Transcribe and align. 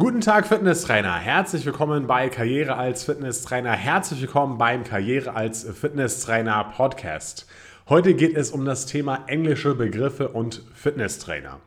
Guten 0.00 0.22
Tag, 0.22 0.46
Fitnesstrainer. 0.46 1.16
Herzlich 1.16 1.66
willkommen 1.66 2.06
bei 2.06 2.30
Karriere 2.30 2.76
als 2.76 3.04
Fitnesstrainer. 3.04 3.72
Herzlich 3.72 4.22
willkommen 4.22 4.56
beim 4.56 4.82
Karriere 4.82 5.36
als 5.36 5.62
Fitnesstrainer 5.62 6.72
Podcast. 6.74 7.46
Heute 7.86 8.14
geht 8.14 8.34
es 8.34 8.50
um 8.50 8.64
das 8.64 8.86
Thema 8.86 9.24
englische 9.26 9.74
Begriffe 9.74 10.28
und 10.28 10.62
Fitnesstrainer. 10.74 11.60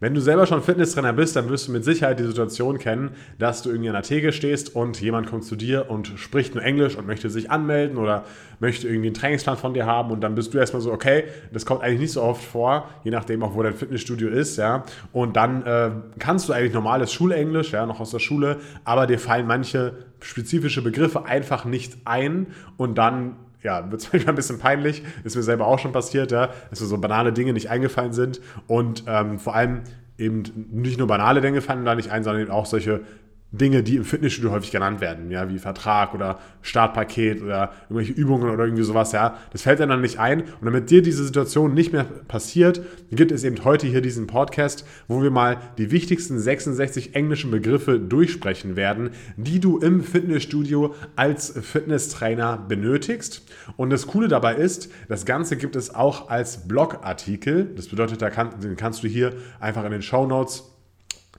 Wenn 0.00 0.14
du 0.14 0.20
selber 0.22 0.46
schon 0.46 0.62
Fitnesstrainer 0.62 1.12
bist, 1.12 1.36
dann 1.36 1.50
wirst 1.50 1.68
du 1.68 1.72
mit 1.72 1.84
Sicherheit 1.84 2.18
die 2.18 2.24
Situation 2.24 2.78
kennen, 2.78 3.10
dass 3.38 3.60
du 3.60 3.68
irgendwie 3.68 3.90
an 3.90 3.94
der 3.94 4.02
Theke 4.02 4.32
stehst 4.32 4.74
und 4.74 4.98
jemand 4.98 5.28
kommt 5.28 5.44
zu 5.44 5.56
dir 5.56 5.90
und 5.90 6.14
spricht 6.16 6.54
nur 6.54 6.64
Englisch 6.64 6.96
und 6.96 7.06
möchte 7.06 7.28
sich 7.28 7.50
anmelden 7.50 7.98
oder 7.98 8.24
möchte 8.60 8.88
irgendwie 8.88 9.08
einen 9.08 9.14
Trainingsplan 9.14 9.58
von 9.58 9.74
dir 9.74 9.84
haben 9.84 10.10
und 10.10 10.22
dann 10.22 10.34
bist 10.34 10.54
du 10.54 10.58
erstmal 10.58 10.80
so, 10.80 10.90
okay, 10.90 11.24
das 11.52 11.66
kommt 11.66 11.82
eigentlich 11.82 12.00
nicht 12.00 12.12
so 12.12 12.22
oft 12.22 12.42
vor, 12.42 12.88
je 13.04 13.10
nachdem 13.10 13.42
auch, 13.42 13.54
wo 13.54 13.62
dein 13.62 13.74
Fitnessstudio 13.74 14.30
ist, 14.30 14.56
ja. 14.56 14.84
Und 15.12 15.36
dann 15.36 15.66
äh, 15.66 15.90
kannst 16.18 16.48
du 16.48 16.54
eigentlich 16.54 16.72
normales 16.72 17.12
Schulenglisch, 17.12 17.72
ja, 17.72 17.84
noch 17.84 18.00
aus 18.00 18.10
der 18.10 18.20
Schule, 18.20 18.56
aber 18.84 19.06
dir 19.06 19.18
fallen 19.18 19.46
manche 19.46 19.92
spezifische 20.22 20.80
Begriffe 20.80 21.26
einfach 21.26 21.66
nicht 21.66 21.98
ein 22.06 22.46
und 22.78 22.96
dann 22.96 23.36
ja, 23.62 23.90
wird 23.90 24.02
es 24.02 24.10
manchmal 24.12 24.32
ein 24.32 24.36
bisschen 24.36 24.58
peinlich. 24.58 25.02
Ist 25.24 25.36
mir 25.36 25.42
selber 25.42 25.66
auch 25.66 25.78
schon 25.78 25.92
passiert, 25.92 26.32
ja, 26.32 26.50
dass 26.70 26.80
mir 26.80 26.86
so 26.86 26.98
banale 26.98 27.32
Dinge 27.32 27.52
nicht 27.52 27.70
eingefallen 27.70 28.12
sind. 28.12 28.40
Und 28.66 29.04
ähm, 29.06 29.38
vor 29.38 29.54
allem 29.54 29.82
eben 30.18 30.42
nicht 30.70 30.98
nur 30.98 31.06
banale 31.06 31.40
Dinge 31.40 31.60
fallen 31.60 31.84
da 31.84 31.94
nicht 31.94 32.10
ein, 32.10 32.22
sondern 32.24 32.42
eben 32.42 32.52
auch 32.52 32.66
solche 32.66 33.00
Dinge, 33.52 33.82
die 33.82 33.96
im 33.96 34.04
Fitnessstudio 34.04 34.52
häufig 34.52 34.70
genannt 34.70 35.00
werden, 35.00 35.30
ja, 35.30 35.48
wie 35.48 35.58
Vertrag 35.58 36.14
oder 36.14 36.38
Startpaket 36.62 37.42
oder 37.42 37.72
irgendwelche 37.88 38.12
Übungen 38.12 38.48
oder 38.48 38.64
irgendwie 38.64 38.84
sowas, 38.84 39.10
ja, 39.10 39.38
das 39.52 39.62
fällt 39.62 39.80
dann 39.80 40.00
nicht 40.00 40.20
ein. 40.20 40.42
Und 40.42 40.66
damit 40.66 40.90
dir 40.90 41.02
diese 41.02 41.24
Situation 41.24 41.74
nicht 41.74 41.92
mehr 41.92 42.04
passiert, 42.04 42.80
gibt 43.10 43.32
es 43.32 43.42
eben 43.42 43.64
heute 43.64 43.88
hier 43.88 44.02
diesen 44.02 44.28
Podcast, 44.28 44.86
wo 45.08 45.22
wir 45.22 45.32
mal 45.32 45.58
die 45.78 45.90
wichtigsten 45.90 46.38
66 46.38 47.16
englischen 47.16 47.50
Begriffe 47.50 47.98
durchsprechen 47.98 48.76
werden, 48.76 49.10
die 49.36 49.58
du 49.58 49.78
im 49.78 50.02
Fitnessstudio 50.02 50.94
als 51.16 51.50
Fitnesstrainer 51.60 52.56
benötigst. 52.56 53.42
Und 53.76 53.90
das 53.90 54.06
Coole 54.06 54.28
dabei 54.28 54.54
ist, 54.54 54.90
das 55.08 55.26
Ganze 55.26 55.56
gibt 55.56 55.74
es 55.74 55.92
auch 55.92 56.28
als 56.28 56.68
Blogartikel. 56.68 57.64
Das 57.74 57.88
bedeutet, 57.88 58.22
da 58.22 58.30
kann, 58.30 58.60
den 58.60 58.76
kannst 58.76 59.02
du 59.02 59.08
hier 59.08 59.32
einfach 59.58 59.84
in 59.84 59.90
den 59.90 60.02
Show 60.02 60.26
Notes 60.26 60.70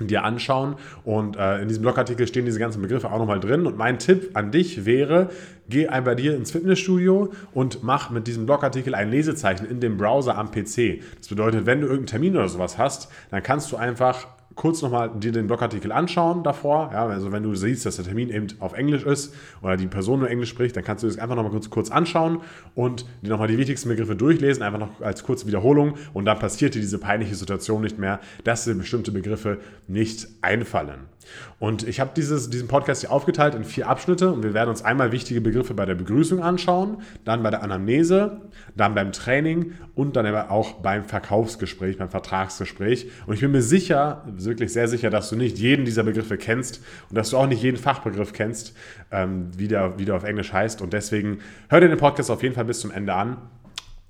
dir 0.07 0.23
anschauen. 0.23 0.75
Und 1.03 1.37
äh, 1.37 1.61
in 1.61 1.67
diesem 1.67 1.81
Blogartikel 1.81 2.27
stehen 2.27 2.45
diese 2.45 2.59
ganzen 2.59 2.81
Begriffe 2.81 3.11
auch 3.11 3.17
nochmal 3.17 3.39
drin. 3.39 3.65
Und 3.65 3.77
mein 3.77 3.99
Tipp 3.99 4.31
an 4.33 4.51
dich 4.51 4.85
wäre, 4.85 5.29
geh 5.69 5.87
ein 5.87 6.03
bei 6.03 6.15
dir 6.15 6.35
ins 6.35 6.51
Fitnessstudio 6.51 7.31
und 7.53 7.83
mach 7.83 8.09
mit 8.09 8.27
diesem 8.27 8.45
Blogartikel 8.45 8.95
ein 8.95 9.09
Lesezeichen 9.09 9.65
in 9.65 9.79
dem 9.79 9.97
Browser 9.97 10.37
am 10.37 10.51
PC. 10.51 11.01
Das 11.17 11.27
bedeutet, 11.27 11.65
wenn 11.65 11.81
du 11.81 11.87
irgendeinen 11.87 12.07
Termin 12.07 12.35
oder 12.37 12.47
sowas 12.47 12.77
hast, 12.77 13.09
dann 13.29 13.43
kannst 13.43 13.71
du 13.71 13.77
einfach 13.77 14.27
kurz 14.55 14.81
nochmal 14.81 15.11
dir 15.19 15.31
den 15.31 15.47
Blogartikel 15.47 15.91
anschauen 15.91 16.43
davor. 16.43 16.89
Ja, 16.91 17.07
also 17.07 17.31
wenn 17.31 17.43
du 17.43 17.55
siehst, 17.55 17.85
dass 17.85 17.95
der 17.95 18.05
Termin 18.05 18.29
eben 18.29 18.47
auf 18.59 18.73
Englisch 18.73 19.03
ist 19.03 19.33
oder 19.61 19.77
die 19.77 19.87
Person 19.87 20.19
nur 20.19 20.29
Englisch 20.29 20.49
spricht, 20.49 20.75
dann 20.75 20.83
kannst 20.83 21.03
du 21.03 21.07
das 21.07 21.17
einfach 21.17 21.35
nochmal 21.35 21.51
kurz, 21.51 21.69
kurz 21.69 21.91
anschauen 21.91 22.41
und 22.75 23.05
dir 23.21 23.29
nochmal 23.29 23.47
die 23.47 23.57
wichtigsten 23.57 23.89
Begriffe 23.89 24.15
durchlesen, 24.15 24.63
einfach 24.63 24.79
noch 24.79 25.01
als 25.01 25.23
kurze 25.23 25.47
Wiederholung 25.47 25.95
und 26.13 26.25
dann 26.25 26.39
passiert 26.39 26.75
dir 26.75 26.81
diese 26.81 26.97
peinliche 26.97 27.35
Situation 27.35 27.81
nicht 27.81 27.97
mehr, 27.97 28.19
dass 28.43 28.65
dir 28.65 28.75
bestimmte 28.75 29.11
Begriffe 29.11 29.59
nicht 29.87 30.27
einfallen. 30.41 31.11
Und 31.59 31.87
ich 31.87 31.99
habe 31.99 32.11
diesen 32.15 32.67
Podcast 32.67 33.01
hier 33.01 33.11
aufgeteilt 33.11 33.55
in 33.55 33.63
vier 33.63 33.87
Abschnitte 33.87 34.31
und 34.31 34.43
wir 34.43 34.53
werden 34.53 34.69
uns 34.69 34.83
einmal 34.83 35.11
wichtige 35.11 35.41
Begriffe 35.41 35.73
bei 35.73 35.85
der 35.85 35.95
Begrüßung 35.95 36.41
anschauen, 36.41 37.01
dann 37.25 37.43
bei 37.43 37.51
der 37.51 37.63
Anamnese, 37.63 38.41
dann 38.75 38.95
beim 38.95 39.11
Training 39.11 39.73
und 39.95 40.15
dann 40.15 40.25
aber 40.25 40.49
auch 40.49 40.73
beim 40.73 41.05
Verkaufsgespräch, 41.05 41.97
beim 41.97 42.09
Vertragsgespräch. 42.09 43.09
Und 43.27 43.35
ich 43.35 43.41
bin 43.41 43.51
mir 43.51 43.61
sicher, 43.61 44.25
wirklich 44.45 44.73
sehr 44.73 44.87
sicher, 44.87 45.09
dass 45.09 45.29
du 45.29 45.35
nicht 45.35 45.57
jeden 45.57 45.85
dieser 45.85 46.03
Begriffe 46.03 46.37
kennst 46.37 46.81
und 47.09 47.17
dass 47.17 47.29
du 47.29 47.37
auch 47.37 47.47
nicht 47.47 47.61
jeden 47.61 47.77
Fachbegriff 47.77 48.33
kennst, 48.33 48.75
ähm, 49.11 49.49
wie, 49.57 49.67
der, 49.67 49.97
wie 49.99 50.05
der 50.05 50.15
auf 50.15 50.23
Englisch 50.23 50.53
heißt. 50.53 50.81
Und 50.81 50.93
deswegen 50.93 51.39
hör 51.69 51.79
dir 51.79 51.89
den 51.89 51.97
Podcast 51.97 52.31
auf 52.31 52.43
jeden 52.43 52.55
Fall 52.55 52.65
bis 52.65 52.79
zum 52.79 52.91
Ende 52.91 53.13
an 53.13 53.37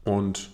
und 0.03 0.51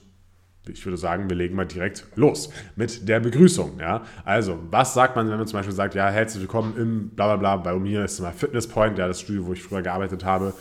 ich 0.69 0.85
würde 0.85 0.97
sagen, 0.97 1.29
wir 1.29 1.37
legen 1.37 1.55
mal 1.55 1.65
direkt 1.65 2.05
los 2.15 2.51
mit 2.75 3.07
der 3.07 3.19
Begrüßung. 3.19 3.79
Ja? 3.79 4.03
Also, 4.25 4.59
was 4.69 4.93
sagt 4.93 5.15
man, 5.15 5.29
wenn 5.29 5.37
man 5.37 5.47
zum 5.47 5.59
Beispiel 5.59 5.75
sagt, 5.75 5.95
ja, 5.95 6.09
herzlich 6.09 6.41
willkommen 6.41 6.75
im 6.77 7.09
Blablabla, 7.09 7.57
bei 7.57 7.75
mir 7.79 8.03
ist 8.03 8.19
mal 8.19 8.33
Fitness 8.33 8.67
Point, 8.67 8.97
ja, 8.97 9.07
das 9.07 9.21
Studio, 9.21 9.45
wo 9.45 9.53
ich 9.53 9.63
früher 9.63 9.81
gearbeitet 9.81 10.25
habe. 10.25 10.53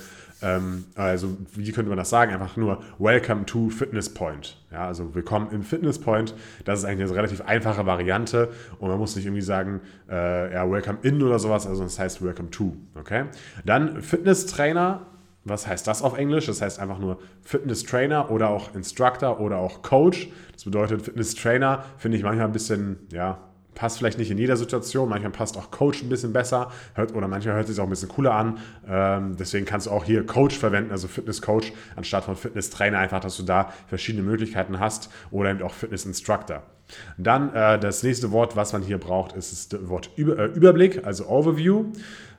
Ähm, 0.43 0.85
also, 0.95 1.37
wie 1.55 1.71
könnte 1.73 1.89
man 1.89 1.99
das 1.99 2.11
sagen? 2.11 2.33
Einfach 2.33 2.57
nur 2.57 2.83
Welcome 2.99 3.47
to 3.47 3.71
Fitness 3.71 4.13
Point. 4.13 4.59
Ja, 4.71 4.87
also 4.87 5.15
willkommen 5.15 5.51
im 5.51 5.63
Fitness 5.63 5.99
Point. 5.99 6.35
Das 6.65 6.81
ist 6.81 6.85
eigentlich 6.85 7.09
eine 7.09 7.17
relativ 7.17 7.41
einfache 7.43 7.87
Variante 7.87 8.51
und 8.79 8.89
man 8.89 8.99
muss 8.99 9.17
nicht 9.17 9.27
irgendwie 9.27 9.43
sagen, 9.43 9.81
äh, 10.11 10.53
ja, 10.53 10.71
Welcome 10.71 10.99
in 11.03 11.23
oder 11.23 11.39
sowas, 11.39 11.67
also 11.67 11.83
das 11.83 11.99
heißt 11.99 12.23
Welcome 12.23 12.51
to. 12.51 12.77
Okay? 12.95 13.25
Dann 13.65 14.03
Fitness 14.03 14.47
Trainer 14.47 15.07
was 15.47 15.67
heißt 15.67 15.87
das 15.87 16.03
auf 16.03 16.19
Englisch? 16.19 16.47
Das 16.47 16.61
heißt 16.61 16.81
einfach 16.81 16.99
nur 16.99 17.19
Fitness 17.43 17.85
Trainer 17.85 18.31
oder 18.31 18.51
auch 18.51 18.75
Instructor 18.75 19.39
oder 19.41 19.59
auch 19.59 19.81
Coach. 19.83 20.29
Das 20.53 20.65
bedeutet, 20.65 21.03
Fitness 21.03 21.37
Trainer 21.37 21.85
finde 21.99 22.19
ich 22.19 22.25
manchmal 22.25 22.47
ein 22.47 22.53
bisschen, 22.53 22.99
ja, 23.13 23.39
passt 23.77 23.99
vielleicht 23.99 24.19
nicht 24.19 24.33
in 24.33 24.39
jeder 24.39 24.57
Situation. 24.57 25.09
Manchmal 25.09 25.31
passt 25.31 25.57
auch 25.57 25.71
Coach 25.71 26.03
ein 26.03 26.09
bisschen 26.09 26.33
besser 26.33 26.73
hört, 26.95 27.15
oder 27.15 27.29
manchmal 27.29 27.55
hört 27.55 27.69
sich 27.69 27.79
auch 27.79 27.85
ein 27.85 27.91
bisschen 27.91 28.09
cooler 28.09 28.35
an. 28.35 28.59
Ähm, 28.89 29.37
deswegen 29.39 29.65
kannst 29.65 29.87
du 29.87 29.93
auch 29.93 30.03
hier 30.03 30.27
Coach 30.27 30.59
verwenden, 30.59 30.91
also 30.91 31.07
Fitness 31.07 31.41
Coach 31.41 31.73
anstatt 31.95 32.25
von 32.25 32.35
Fitness 32.35 32.71
Trainer, 32.71 32.99
einfach, 32.99 33.21
dass 33.21 33.37
du 33.37 33.45
da 33.45 33.73
verschiedene 33.87 34.25
Möglichkeiten 34.25 34.81
hast 34.81 35.11
oder 35.31 35.51
eben 35.51 35.63
auch 35.63 35.73
Fitness 35.73 36.05
Instructor. 36.05 36.65
Dann 37.19 37.53
äh, 37.55 37.79
das 37.79 38.03
nächste 38.03 38.33
Wort, 38.33 38.57
was 38.57 38.73
man 38.73 38.83
hier 38.83 38.99
braucht, 38.99 39.33
ist 39.33 39.73
das 39.73 39.89
Wort 39.89 40.11
Über, 40.17 40.39
äh, 40.39 40.47
Überblick, 40.47 41.05
also 41.05 41.27
Overview. 41.29 41.93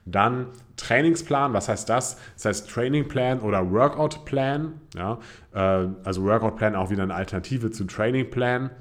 Dann 0.05 0.47
Trainingsplan, 0.77 1.53
was 1.53 1.67
heißt 1.67 1.89
das? 1.89 2.17
Das 2.35 2.45
heißt 2.45 2.69
Training 2.69 3.09
Plan 3.09 3.41
oder 3.41 3.69
Workout 3.71 4.23
Plan. 4.23 4.79
Ja? 4.95 5.19
Äh, 5.53 5.89
also 6.03 6.23
Workout 6.23 6.55
Plan 6.55 6.75
auch 6.75 6.89
wieder 6.89 7.03
eine 7.03 7.13
Alternative 7.13 7.71
zu 7.71 7.83
Training 7.83 8.29
Plan. 8.29 8.71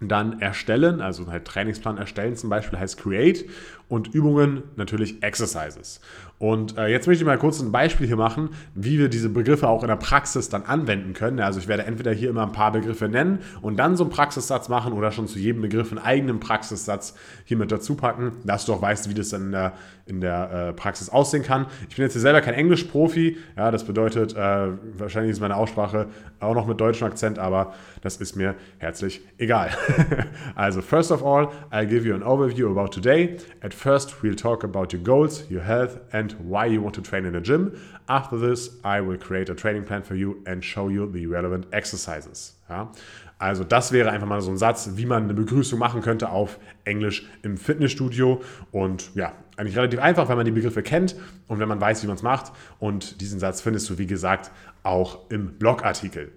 Dann 0.00 0.40
erstellen, 0.40 1.00
also 1.00 1.26
halt 1.28 1.46
Trainingsplan 1.46 1.96
erstellen 1.96 2.36
zum 2.36 2.50
Beispiel 2.50 2.78
heißt 2.78 2.98
Create 2.98 3.46
und 3.88 4.14
Übungen 4.14 4.64
natürlich 4.76 5.22
Exercises. 5.22 6.00
Und 6.38 6.76
äh, 6.76 6.88
jetzt 6.88 7.06
möchte 7.06 7.22
ich 7.22 7.26
mal 7.26 7.38
kurz 7.38 7.60
ein 7.60 7.72
Beispiel 7.72 8.06
hier 8.06 8.16
machen, 8.16 8.50
wie 8.74 8.98
wir 8.98 9.08
diese 9.08 9.30
Begriffe 9.30 9.68
auch 9.68 9.82
in 9.82 9.88
der 9.88 9.96
Praxis 9.96 10.50
dann 10.50 10.64
anwenden 10.64 11.14
können. 11.14 11.40
Also 11.40 11.60
ich 11.60 11.66
werde 11.66 11.84
entweder 11.84 12.12
hier 12.12 12.28
immer 12.28 12.42
ein 12.42 12.52
paar 12.52 12.72
Begriffe 12.72 13.08
nennen 13.08 13.38
und 13.62 13.78
dann 13.78 13.96
so 13.96 14.04
einen 14.04 14.10
Praxissatz 14.10 14.68
machen 14.68 14.92
oder 14.92 15.12
schon 15.12 15.28
zu 15.28 15.38
jedem 15.38 15.62
Begriff 15.62 15.90
einen 15.90 15.98
eigenen 15.98 16.38
Praxissatz 16.38 17.14
hier 17.44 17.56
mit 17.56 17.72
dazu 17.72 17.94
packen, 17.94 18.32
dass 18.44 18.66
du 18.66 18.74
auch 18.74 18.82
weißt, 18.82 19.08
wie 19.08 19.14
das 19.14 19.30
dann 19.30 19.46
in 19.46 19.52
der, 19.52 19.72
in 20.04 20.20
der 20.20 20.50
äh, 20.50 20.72
Praxis 20.74 21.08
aussehen 21.08 21.42
kann. 21.42 21.66
Ich 21.88 21.96
bin 21.96 22.04
jetzt 22.04 22.12
hier 22.12 22.20
selber 22.20 22.42
kein 22.42 22.54
Englisch-Profi, 22.54 23.38
ja, 23.56 23.70
das 23.70 23.84
bedeutet, 23.84 24.34
äh, 24.34 24.68
wahrscheinlich 24.98 25.32
ist 25.32 25.40
meine 25.40 25.56
Aussprache 25.56 26.08
auch 26.38 26.54
noch 26.54 26.66
mit 26.66 26.78
deutschem 26.80 27.06
Akzent, 27.06 27.38
aber 27.38 27.72
das 28.02 28.18
ist 28.18 28.36
mir 28.36 28.56
herzlich 28.78 29.22
egal. 29.38 29.70
also, 30.54 30.82
first 30.82 31.10
of 31.10 31.24
all, 31.24 31.48
I'll 31.70 31.86
give 31.86 32.06
you 32.06 32.14
an 32.14 32.22
overview 32.22 32.70
about 32.70 32.88
today. 32.88 33.36
At 33.62 33.72
first, 33.76 34.22
we'll 34.22 34.34
talk 34.34 34.64
about 34.64 34.92
your 34.92 35.02
goals, 35.02 35.44
your 35.50 35.62
health, 35.62 35.98
and 36.12 36.32
why 36.40 36.66
you 36.66 36.82
want 36.82 36.94
to 36.94 37.02
train 37.02 37.24
in 37.26 37.34
a 37.36 37.40
gym. 37.40 37.72
After 38.08 38.38
this, 38.38 38.70
I 38.82 39.00
will 39.00 39.18
create 39.18 39.50
a 39.50 39.54
training 39.54 39.84
plan 39.84 40.02
for 40.02 40.14
you 40.14 40.42
and 40.46 40.64
show 40.64 40.88
you 40.88 41.06
the 41.12 41.26
relevant 41.26 41.66
exercises. 41.72 42.56
Ja? 42.68 42.90
Also, 43.38 43.64
das 43.64 43.92
wäre 43.92 44.10
einfach 44.10 44.26
mal 44.26 44.40
so 44.40 44.50
ein 44.50 44.56
Satz, 44.56 44.90
wie 44.94 45.04
man 45.04 45.24
eine 45.24 45.34
Begrüßung 45.34 45.78
machen 45.78 46.00
könnte 46.00 46.30
auf 46.30 46.58
Englisch 46.84 47.26
im 47.42 47.58
Fitnessstudio. 47.58 48.40
Und 48.72 49.14
ja, 49.14 49.32
eigentlich 49.56 49.76
relativ 49.76 50.00
einfach, 50.00 50.28
wenn 50.28 50.36
man 50.36 50.46
die 50.46 50.52
Begriffe 50.52 50.82
kennt 50.82 51.14
und 51.46 51.58
wenn 51.58 51.68
man 51.68 51.80
weiß, 51.80 52.02
wie 52.02 52.06
man 52.06 52.16
es 52.16 52.22
macht. 52.22 52.52
Und 52.78 53.20
diesen 53.20 53.38
Satz 53.38 53.60
findest 53.60 53.90
du, 53.90 53.98
wie 53.98 54.06
gesagt, 54.06 54.50
auch 54.82 55.30
im 55.30 55.58
Blogartikel. 55.58 56.32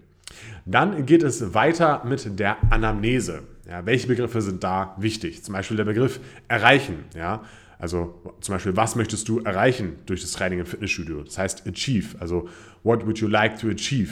Dann 0.65 1.05
geht 1.05 1.23
es 1.23 1.53
weiter 1.53 2.03
mit 2.05 2.39
der 2.39 2.57
Anamnese. 2.71 3.43
Ja, 3.67 3.85
welche 3.85 4.07
Begriffe 4.07 4.41
sind 4.41 4.63
da 4.63 4.95
wichtig? 4.97 5.43
Zum 5.43 5.53
Beispiel 5.53 5.77
der 5.77 5.85
Begriff 5.85 6.19
erreichen. 6.47 7.05
Ja, 7.15 7.43
also 7.77 8.21
zum 8.41 8.55
Beispiel, 8.55 8.75
was 8.75 8.95
möchtest 8.95 9.29
du 9.29 9.39
erreichen 9.39 9.95
durch 10.05 10.21
das 10.21 10.31
Training 10.31 10.59
im 10.59 10.65
Fitnessstudio? 10.65 11.23
Das 11.23 11.37
heißt 11.37 11.67
achieve. 11.67 12.19
Also 12.19 12.49
what 12.83 13.05
would 13.05 13.19
you 13.19 13.27
like 13.27 13.59
to 13.59 13.69
achieve? 13.69 14.11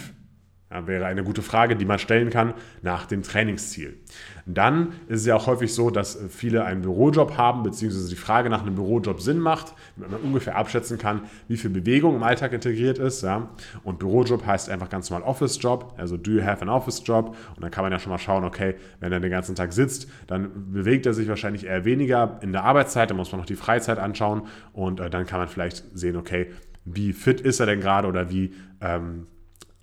Ja, 0.70 0.86
wäre 0.86 1.06
eine 1.06 1.24
gute 1.24 1.42
Frage, 1.42 1.78
die 1.78 1.86
man 1.86 1.98
stellen 1.98 2.30
kann 2.30 2.54
nach 2.82 3.06
dem 3.06 3.24
Trainingsziel. 3.24 3.98
Dann 4.46 4.90
ist 5.08 5.22
es 5.22 5.26
ja 5.26 5.38
auch 5.38 5.48
häufig 5.48 5.74
so, 5.74 5.92
dass 5.92 6.20
viele 6.30 6.66
einen 6.66 6.82
Bürojob 6.82 7.38
haben, 7.38 7.64
beziehungsweise 7.64 8.10
die 8.10 8.18
Frage 8.18 8.50
nach 8.50 8.64
einem 8.64 8.76
Bürojob 8.76 9.22
Sinn 9.22 9.40
macht, 9.40 9.74
wenn 9.96 10.12
man 10.12 10.20
ungefähr 10.20 10.58
abschätzen 10.58 10.98
kann, 10.98 11.22
wie 11.48 11.56
viel 11.56 11.70
Bewegung 11.70 12.18
im 12.18 12.24
Alltag 12.24 12.52
integriert 12.52 13.00
ist. 13.00 13.22
Ja. 13.24 13.48
Und 13.86 14.00
Bürojob 14.00 14.46
heißt 14.46 14.70
einfach 14.70 14.90
ganz 14.90 15.10
normal 15.10 15.26
Office-Job, 15.26 15.94
also 15.98 16.18
do 16.18 16.32
you 16.32 16.44
have 16.44 16.62
an 16.62 16.68
Office-Job? 16.68 17.38
Und 17.56 17.64
dann 17.64 17.72
kann 17.72 17.86
man 17.86 17.94
ja 17.94 18.00
schon 18.00 18.12
mal 18.12 18.18
schauen, 18.18 18.44
okay, 18.44 18.76
wenn 19.00 19.14
er 19.14 19.22
den 19.22 19.32
ganzen 19.32 19.56
Tag 19.56 19.72
sitzt, 19.72 20.10
dann 20.28 20.74
bewegt 20.74 21.06
er 21.06 21.14
sich 21.14 21.30
wahrscheinlich 21.30 21.66
eher 21.66 21.86
weniger 21.86 22.40
in 22.42 22.52
der 22.52 22.66
Arbeitszeit, 22.66 23.10
dann 23.10 23.16
muss 23.16 23.32
man 23.32 23.40
noch 23.40 23.48
die 23.48 23.56
Freizeit 23.56 24.00
anschauen 24.00 24.42
und 24.74 25.00
äh, 25.00 25.10
dann 25.10 25.26
kann 25.26 25.40
man 25.40 25.48
vielleicht 25.48 25.86
sehen, 25.94 26.18
okay, 26.18 26.52
wie 26.84 27.14
fit 27.14 27.40
ist 27.40 27.62
er 27.62 27.68
denn 27.68 27.80
gerade 27.80 28.10
oder 28.10 28.30
wie... 28.30 28.54
Ähm, 28.82 29.28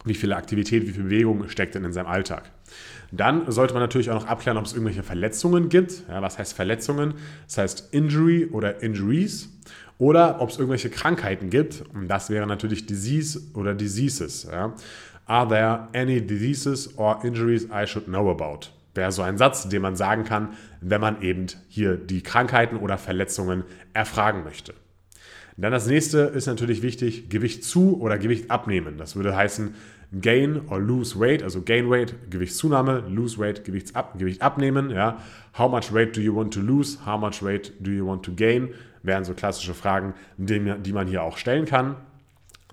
wie 0.05 0.15
viel 0.15 0.33
Aktivität, 0.33 0.87
wie 0.87 0.93
viel 0.93 1.05
Bewegung 1.05 1.49
steckt 1.49 1.75
denn 1.75 1.85
in 1.85 1.93
seinem 1.93 2.07
Alltag. 2.07 2.51
Dann 3.11 3.51
sollte 3.51 3.75
man 3.75 3.83
natürlich 3.83 4.11
auch 4.11 4.21
noch 4.21 4.27
abklären, 4.27 4.59
ob 4.59 4.67
es 4.67 4.73
irgendwelche 4.73 5.03
Verletzungen 5.03 5.69
gibt. 5.69 6.05
Ja, 6.09 6.21
was 6.21 6.39
heißt 6.39 6.55
Verletzungen? 6.55 7.15
Das 7.47 7.59
heißt 7.59 7.89
Injury 7.93 8.47
oder 8.47 8.83
Injuries. 8.83 9.51
Oder 9.99 10.41
ob 10.41 10.51
es 10.51 10.59
irgendwelche 10.59 10.91
Krankheiten 10.91 11.51
gibt. 11.51 11.85
Und 11.95 12.09
das 12.09 12.29
wäre 12.29 12.47
natürlich 12.47 12.87
Disease 12.87 13.41
oder 13.55 13.75
Diseases. 13.75 14.49
Ja. 14.51 14.75
Are 15.27 15.49
there 15.49 15.89
any 15.95 16.21
diseases 16.21 16.99
or 16.99 17.25
injuries 17.25 17.67
I 17.73 17.87
should 17.87 18.07
know 18.07 18.31
about? 18.31 18.69
Wäre 18.95 19.11
so 19.11 19.23
ein 19.23 19.39
Satz, 19.39 19.69
den 19.69 19.83
man 19.83 19.97
sagen 19.97 20.25
kann, 20.25 20.51
wenn 20.81 21.01
man 21.01 21.23
eben 21.23 21.47
hier 21.69 21.97
die 21.97 22.23
Krankheiten 22.23 22.77
oder 22.77 22.99
Verletzungen 22.99 23.65
erfragen 23.93 24.45
möchte. 24.45 24.75
Dann 25.57 25.73
das 25.73 25.87
nächste 25.87 26.19
ist 26.19 26.47
natürlich 26.47 26.83
wichtig, 26.83 27.29
Gewicht 27.29 27.63
zu 27.65 28.01
oder 28.01 28.19
Gewicht 28.19 28.51
abnehmen. 28.51 28.99
Das 28.99 29.15
würde 29.15 29.37
heißen 29.37 29.75
gain 30.21 30.63
or 30.69 30.81
lose 30.81 31.19
weight, 31.19 31.43
also 31.43 31.63
gain 31.63 31.91
weight, 31.91 32.15
Gewichtszunahme, 32.31 33.05
lose 33.09 33.39
weight, 33.39 33.65
Gewichtsab, 33.65 34.19
Gewicht 34.19 34.43
abnehmen. 34.43 34.91
Ja. 34.91 35.19
How 35.57 35.71
much 35.71 35.93
weight 35.93 36.17
do 36.17 36.21
you 36.21 36.35
want 36.35 36.55
to 36.55 36.61
lose? 36.61 36.99
How 37.07 37.19
much 37.19 37.43
weight 37.43 37.73
do 37.81 37.91
you 37.91 38.07
want 38.07 38.25
to 38.25 38.33
gain? 38.33 38.71
Wären 39.03 39.25
so 39.25 39.35
klassische 39.35 39.75
Fragen, 39.75 40.15
die 40.39 40.93
man 40.93 41.07
hier 41.07 41.23
auch 41.23 41.37
stellen 41.37 41.67
kann. 41.67 41.97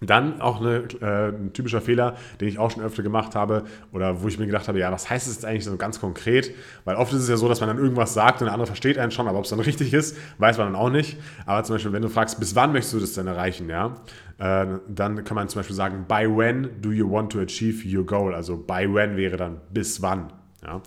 Dann 0.03 0.41
auch 0.41 0.59
eine, 0.59 0.83
äh, 0.99 1.29
ein 1.29 1.53
typischer 1.53 1.79
Fehler, 1.79 2.15
den 2.39 2.47
ich 2.47 2.57
auch 2.57 2.71
schon 2.71 2.83
öfter 2.83 3.03
gemacht 3.03 3.35
habe 3.35 3.65
oder 3.91 4.23
wo 4.23 4.27
ich 4.27 4.39
mir 4.39 4.47
gedacht 4.47 4.67
habe, 4.67 4.79
ja, 4.79 4.91
was 4.91 5.07
heißt 5.07 5.27
es 5.27 5.35
jetzt 5.35 5.45
eigentlich 5.45 5.63
so 5.63 5.77
ganz 5.77 5.99
konkret? 6.01 6.55
Weil 6.85 6.95
oft 6.95 7.13
ist 7.13 7.21
es 7.21 7.29
ja 7.29 7.37
so, 7.37 7.47
dass 7.47 7.59
man 7.59 7.69
dann 7.69 7.77
irgendwas 7.77 8.15
sagt 8.15 8.41
und 8.41 8.45
der 8.45 8.53
andere 8.53 8.65
versteht 8.65 8.97
einen 8.97 9.11
schon, 9.11 9.27
aber 9.27 9.37
ob 9.37 9.43
es 9.43 9.51
dann 9.51 9.59
richtig 9.59 9.93
ist, 9.93 10.17
weiß 10.39 10.57
man 10.57 10.73
dann 10.73 10.75
auch 10.75 10.89
nicht. 10.89 11.17
Aber 11.45 11.63
zum 11.63 11.75
Beispiel, 11.75 11.93
wenn 11.93 12.01
du 12.01 12.09
fragst, 12.09 12.39
bis 12.39 12.55
wann 12.55 12.71
möchtest 12.71 12.95
du 12.95 12.99
das 12.99 13.13
denn 13.13 13.27
erreichen, 13.27 13.69
ja, 13.69 13.95
äh, 14.39 14.65
dann 14.87 15.23
kann 15.23 15.35
man 15.35 15.47
zum 15.49 15.59
Beispiel 15.59 15.75
sagen, 15.75 16.05
by 16.07 16.27
when 16.27 16.81
do 16.81 16.91
you 16.91 17.09
want 17.09 17.31
to 17.31 17.39
achieve 17.39 17.87
your 17.87 18.03
goal? 18.03 18.33
Also 18.33 18.57
by 18.57 18.91
when 18.91 19.17
wäre 19.17 19.37
dann 19.37 19.61
bis 19.71 20.01
wann, 20.01 20.33
ja. 20.65 20.81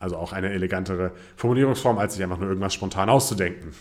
Also 0.00 0.16
auch 0.16 0.32
eine 0.32 0.50
elegantere 0.50 1.12
Formulierungsform, 1.36 1.98
als 1.98 2.14
sich 2.14 2.22
einfach 2.22 2.38
nur 2.38 2.48
irgendwas 2.48 2.74
spontan 2.74 3.08
auszudenken. 3.08 3.72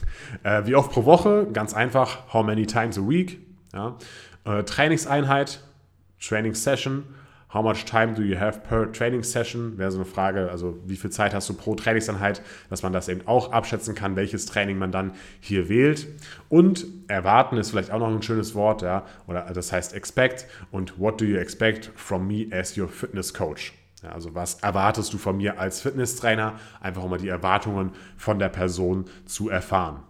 Äh, 0.43 0.65
wie 0.65 0.75
oft 0.75 0.91
pro 0.91 1.05
Woche? 1.05 1.45
Ganz 1.53 1.73
einfach, 1.73 2.33
how 2.33 2.43
many 2.43 2.65
times 2.65 2.97
a 2.97 3.07
week? 3.07 3.39
Ja. 3.73 3.97
Äh, 4.47 4.63
Trainingseinheit, 4.63 5.59
Training 6.21 6.55
Session. 6.55 7.03
How 7.53 7.63
much 7.63 7.85
time 7.85 8.13
do 8.13 8.21
you 8.21 8.37
have 8.37 8.61
per 8.61 8.91
Training 8.91 9.23
Session? 9.23 9.77
Wäre 9.77 9.91
so 9.91 9.97
eine 9.97 10.05
Frage, 10.05 10.49
also 10.49 10.77
wie 10.85 10.95
viel 10.95 11.09
Zeit 11.09 11.33
hast 11.33 11.49
du 11.49 11.53
pro 11.53 11.75
Trainingseinheit, 11.75 12.41
dass 12.69 12.83
man 12.83 12.93
das 12.93 13.07
eben 13.07 13.25
auch 13.25 13.51
abschätzen 13.51 13.95
kann, 13.95 14.15
welches 14.15 14.45
Training 14.45 14.77
man 14.77 14.91
dann 14.91 15.13
hier 15.39 15.69
wählt. 15.69 16.07
Und 16.49 16.85
erwarten 17.07 17.57
ist 17.57 17.71
vielleicht 17.71 17.91
auch 17.91 17.99
noch 17.99 18.09
ein 18.09 18.21
schönes 18.21 18.53
Wort, 18.53 18.81
ja, 18.81 19.05
oder 19.27 19.43
das 19.53 19.71
heißt 19.71 19.93
expect 19.93 20.45
und 20.71 20.99
what 20.99 21.19
do 21.21 21.25
you 21.25 21.37
expect 21.37 21.91
from 21.95 22.27
me 22.27 22.47
as 22.51 22.77
your 22.77 22.89
fitness 22.89 23.33
coach? 23.33 23.73
Ja, 24.03 24.11
also 24.11 24.35
was 24.35 24.55
erwartest 24.55 25.13
du 25.13 25.17
von 25.17 25.37
mir 25.37 25.59
als 25.59 25.81
Fitnesstrainer? 25.81 26.59
Einfach 26.81 27.03
um 27.03 27.09
mal 27.09 27.17
die 27.17 27.29
Erwartungen 27.29 27.91
von 28.17 28.39
der 28.39 28.49
Person 28.49 29.05
zu 29.25 29.49
erfahren. 29.49 30.03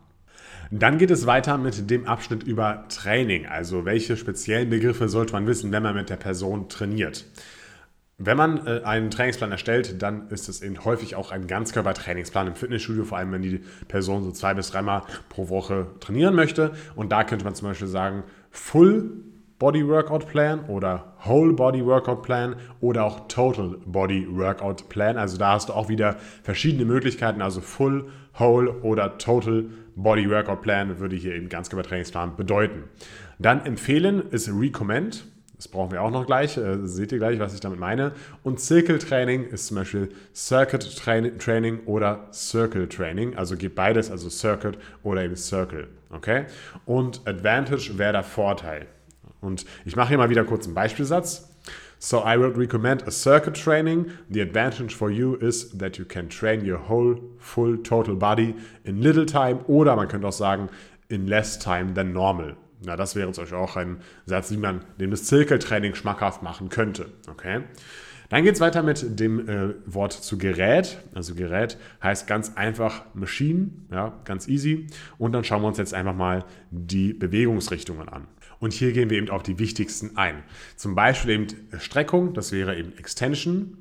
Dann 0.71 0.97
geht 0.97 1.11
es 1.11 1.25
weiter 1.25 1.57
mit 1.57 1.89
dem 1.89 2.05
Abschnitt 2.07 2.43
über 2.43 2.85
Training. 2.89 3.45
Also 3.45 3.85
welche 3.85 4.17
speziellen 4.17 4.69
Begriffe 4.69 5.09
sollte 5.09 5.33
man 5.33 5.47
wissen, 5.47 5.71
wenn 5.71 5.83
man 5.83 5.95
mit 5.95 6.09
der 6.09 6.17
Person 6.17 6.69
trainiert. 6.69 7.25
Wenn 8.19 8.35
man 8.35 8.65
äh, 8.65 8.81
einen 8.83 9.11
Trainingsplan 9.11 9.51
erstellt, 9.51 10.01
dann 10.01 10.27
ist 10.29 10.49
es 10.49 10.63
eben 10.63 10.83
häufig 10.83 11.15
auch 11.15 11.31
ein 11.31 11.45
Ganzkörpertrainingsplan 11.45 12.47
im 12.47 12.55
Fitnessstudio, 12.55 13.05
vor 13.05 13.19
allem 13.19 13.31
wenn 13.31 13.43
die 13.43 13.61
Person 13.87 14.23
so 14.23 14.31
zwei 14.31 14.55
bis 14.55 14.71
dreimal 14.71 15.03
pro 15.29 15.49
Woche 15.49 15.87
trainieren 15.99 16.33
möchte. 16.33 16.71
Und 16.95 17.11
da 17.11 17.23
könnte 17.23 17.45
man 17.45 17.53
zum 17.53 17.67
Beispiel 17.67 17.87
sagen, 17.87 18.23
Full 18.49 19.11
Body 19.59 19.87
Workout 19.87 20.27
Plan 20.27 20.65
oder 20.67 21.13
Whole 21.25 21.53
Body 21.53 21.85
Workout 21.85 22.23
Plan 22.23 22.55
oder 22.79 23.05
auch 23.05 23.27
Total 23.27 23.77
Body 23.85 24.27
Workout 24.29 24.89
Plan. 24.89 25.17
Also 25.17 25.37
da 25.37 25.53
hast 25.53 25.69
du 25.69 25.73
auch 25.73 25.89
wieder 25.89 26.17
verschiedene 26.41 26.85
Möglichkeiten, 26.85 27.41
also 27.41 27.61
Full, 27.61 28.05
Whole 28.39 28.71
oder 28.81 29.19
Total 29.19 29.65
Body 29.97 30.29
Workout 30.29 30.61
Plan 30.61 30.99
würde 30.99 31.15
hier 31.15 31.33
eben 31.33 31.49
ganz 31.49 31.69
Trainingsplan 31.69 32.35
bedeuten. 32.35 32.83
Dann 33.39 33.65
empfehlen 33.65 34.29
ist 34.29 34.49
Recommend. 34.49 35.25
Das 35.57 35.67
brauchen 35.67 35.91
wir 35.91 36.03
auch 36.03 36.11
noch 36.11 36.27
gleich. 36.27 36.55
Äh, 36.55 36.85
seht 36.85 37.11
ihr 37.11 37.17
gleich, 37.17 37.39
was 37.39 37.55
ich 37.55 37.59
damit 37.59 37.79
meine. 37.79 38.11
Und 38.43 38.59
Circle 38.59 38.99
Training 38.99 39.45
ist 39.45 39.67
zum 39.67 39.77
Beispiel 39.77 40.09
Circuit 40.35 40.95
Training 41.39 41.79
oder 41.85 42.27
Circle 42.31 42.87
Training. 42.87 43.35
Also 43.35 43.57
geht 43.57 43.73
beides, 43.73 44.11
also 44.11 44.29
Circuit 44.29 44.77
oder 45.01 45.23
eben 45.23 45.35
Circle. 45.35 45.87
Okay? 46.11 46.45
Und 46.85 47.27
Advantage 47.27 47.97
wäre 47.97 48.13
der 48.13 48.23
Vorteil. 48.23 48.85
Und 49.41 49.65
ich 49.83 49.95
mache 49.95 50.09
hier 50.09 50.17
mal 50.19 50.29
wieder 50.29 50.43
kurz 50.43 50.65
einen 50.65 50.75
Beispielsatz. 50.75 51.46
So 51.99 52.19
I 52.19 52.37
would 52.37 52.57
recommend 52.57 53.03
a 53.07 53.11
circuit 53.11 53.55
training. 53.55 54.11
The 54.29 54.41
advantage 54.41 54.93
for 54.93 55.09
you 55.09 55.35
is 55.35 55.71
that 55.77 55.97
you 55.97 56.05
can 56.05 56.29
train 56.29 56.63
your 56.63 56.77
whole 56.77 57.17
full 57.39 57.77
total 57.77 58.15
body 58.15 58.55
in 58.83 59.01
little 59.01 59.25
time 59.25 59.59
oder 59.67 59.95
man 59.95 60.07
könnte 60.07 60.27
auch 60.27 60.33
sagen 60.33 60.69
in 61.09 61.27
less 61.27 61.57
time 61.57 61.93
than 61.93 62.13
normal. 62.13 62.55
Na, 62.85 62.95
das 62.95 63.15
wäre 63.15 63.31
zum 63.31 63.43
Beispiel 63.43 63.57
auch 63.57 63.75
ein 63.75 63.97
Satz, 64.25 64.51
wie 64.51 64.57
man 64.57 64.81
dem 64.99 65.09
das 65.09 65.23
Zirkeltraining 65.23 65.95
schmackhaft 65.95 66.43
machen 66.43 66.69
könnte. 66.69 67.07
Okay? 67.29 67.61
Dann 68.29 68.43
geht 68.43 68.55
es 68.55 68.59
weiter 68.59 68.83
mit 68.83 69.19
dem 69.19 69.47
äh, 69.47 69.73
Wort 69.85 70.11
zu 70.11 70.37
Gerät. 70.37 70.97
Also 71.15 71.33
Gerät 71.33 71.77
heißt 72.03 72.27
ganz 72.27 72.53
einfach 72.55 73.05
Machine, 73.13 73.69
ja, 73.91 74.13
ganz 74.25 74.47
easy. 74.47 74.87
Und 75.17 75.31
dann 75.31 75.43
schauen 75.43 75.61
wir 75.61 75.67
uns 75.69 75.77
jetzt 75.77 75.93
einfach 75.93 76.13
mal 76.13 76.43
die 76.69 77.13
Bewegungsrichtungen 77.13 78.09
an. 78.09 78.27
Und 78.59 78.73
hier 78.73 78.91
gehen 78.91 79.09
wir 79.09 79.17
eben 79.17 79.29
auf 79.29 79.43
die 79.43 79.59
wichtigsten 79.59 80.17
ein. 80.17 80.43
Zum 80.75 80.95
Beispiel 80.95 81.31
eben 81.31 81.47
Streckung, 81.79 82.33
das 82.33 82.51
wäre 82.51 82.75
eben 82.75 82.97
Extension. 82.97 83.77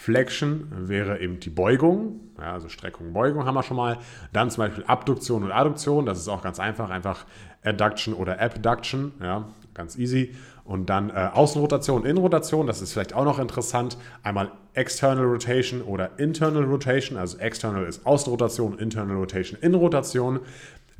Flexion 0.00 0.66
wäre 0.88 1.20
eben 1.20 1.40
die 1.40 1.50
Beugung, 1.50 2.20
ja, 2.38 2.54
also 2.54 2.70
Streckung, 2.70 3.12
Beugung 3.12 3.44
haben 3.44 3.54
wir 3.54 3.62
schon 3.62 3.76
mal. 3.76 3.98
Dann 4.32 4.50
zum 4.50 4.64
Beispiel 4.64 4.82
Abduktion 4.84 5.44
und 5.44 5.52
Adduktion, 5.52 6.06
das 6.06 6.18
ist 6.18 6.28
auch 6.28 6.40
ganz 6.40 6.58
einfach, 6.58 6.88
einfach 6.88 7.26
Adduction 7.62 8.14
oder 8.14 8.40
Abduction, 8.40 9.12
ja, 9.20 9.46
ganz 9.74 9.98
easy. 9.98 10.34
Und 10.64 10.86
dann 10.88 11.10
äh, 11.10 11.28
Außenrotation, 11.32 12.06
Innenrotation, 12.06 12.66
das 12.66 12.80
ist 12.80 12.92
vielleicht 12.92 13.12
auch 13.12 13.24
noch 13.24 13.38
interessant. 13.38 13.98
Einmal 14.22 14.52
External 14.72 15.24
Rotation 15.24 15.82
oder 15.82 16.18
Internal 16.18 16.64
Rotation, 16.64 17.18
also 17.18 17.36
External 17.38 17.84
ist 17.84 18.06
Außenrotation, 18.06 18.78
Internal 18.78 19.16
Rotation, 19.16 19.58
Innenrotation. 19.60 20.40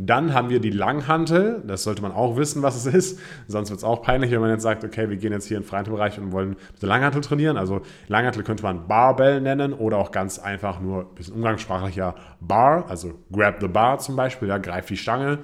Dann 0.07 0.35
haben 0.35 0.49
wir 0.51 0.61
die 0.61 0.71
Langhantel. 0.71 1.63
Das 1.67 1.83
sollte 1.83 2.03
man 2.03 2.13
auch 2.13 2.37
wissen, 2.37 2.63
was 2.63 2.77
es 2.77 2.87
ist. 2.95 3.19
Sonst 3.49 3.71
wird 3.71 3.79
es 3.79 3.85
auch 3.85 4.03
peinlich, 4.03 4.31
wenn 4.31 4.41
man 4.41 4.51
jetzt 4.51 4.63
sagt, 4.63 4.85
okay, 4.85 5.09
wir 5.09 5.17
gehen 5.17 5.33
jetzt 5.33 5.47
hier 5.47 5.57
in 5.57 5.63
den 5.63 5.69
freien 5.69 5.85
Bereich 5.85 6.19
und 6.19 6.33
wollen 6.33 6.51
mit 6.51 6.83
der 6.83 6.89
Langhantel 6.89 7.21
trainieren. 7.21 7.57
Also 7.57 7.83
Langhantel 8.09 8.43
könnte 8.43 8.63
man 8.63 8.87
Barbell 8.87 9.41
nennen 9.41 9.73
oder 9.73 9.99
auch 9.99 10.11
ganz 10.11 10.39
einfach 10.39 10.81
nur 10.81 11.03
ein 11.03 11.15
bisschen 11.15 11.35
umgangssprachlicher 11.35 12.15
Bar, 12.41 12.87
also 12.89 13.13
Grab 13.33 13.61
the 13.61 13.69
Bar 13.69 13.99
zum 13.99 14.17
Beispiel, 14.17 14.49
ja, 14.49 14.59
greif 14.59 14.87
die 14.87 14.97
Stange. 14.97 15.39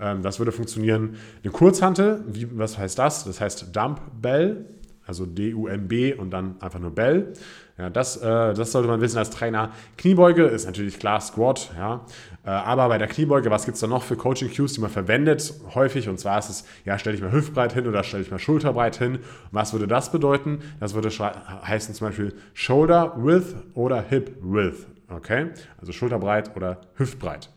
Ähm, 0.00 0.22
das 0.22 0.38
würde 0.38 0.52
funktionieren. 0.52 1.16
Eine 1.42 1.52
Kurzhantel, 1.52 2.24
wie, 2.26 2.48
was 2.58 2.78
heißt 2.78 2.98
das? 2.98 3.24
Das 3.24 3.40
heißt 3.40 3.74
Dumbbell, 3.74 4.64
also 5.10 5.26
D-U-M-B 5.26 6.14
und 6.14 6.30
dann 6.30 6.54
einfach 6.60 6.78
nur 6.78 6.94
Bell. 6.94 7.32
Ja, 7.76 7.90
das, 7.90 8.16
äh, 8.18 8.54
das 8.54 8.70
sollte 8.70 8.86
man 8.86 9.00
wissen 9.00 9.18
als 9.18 9.30
Trainer. 9.30 9.72
Kniebeuge 9.96 10.44
ist 10.44 10.66
natürlich 10.66 11.00
klar 11.00 11.20
Squat, 11.20 11.72
ja. 11.76 12.06
Äh, 12.44 12.50
aber 12.50 12.86
bei 12.86 12.96
der 12.96 13.08
Kniebeuge, 13.08 13.50
was 13.50 13.64
gibt 13.64 13.74
es 13.74 13.80
da 13.80 13.88
noch 13.88 14.04
für 14.04 14.14
Coaching-Cues, 14.14 14.74
die 14.74 14.80
man 14.80 14.90
verwendet? 14.90 15.52
Häufig, 15.74 16.08
und 16.08 16.20
zwar 16.20 16.38
ist 16.38 16.48
es, 16.48 16.64
ja, 16.84 16.96
stelle 16.96 17.16
ich 17.16 17.22
mal 17.22 17.32
hüftbreit 17.32 17.72
hin 17.72 17.88
oder 17.88 18.04
stelle 18.04 18.22
ich 18.22 18.30
mal 18.30 18.38
schulterbreit 18.38 18.98
hin. 18.98 19.18
Was 19.50 19.72
würde 19.72 19.88
das 19.88 20.12
bedeuten? 20.12 20.60
Das 20.78 20.94
würde 20.94 21.08
heißen 21.10 21.92
zum 21.92 22.06
Beispiel 22.06 22.32
Shoulder 22.54 23.14
Width 23.16 23.56
oder 23.74 24.00
Hip 24.02 24.36
Width. 24.40 24.86
Okay? 25.08 25.48
Also 25.80 25.90
schulterbreit 25.90 26.54
oder 26.56 26.82
hüftbreit. 26.94 27.50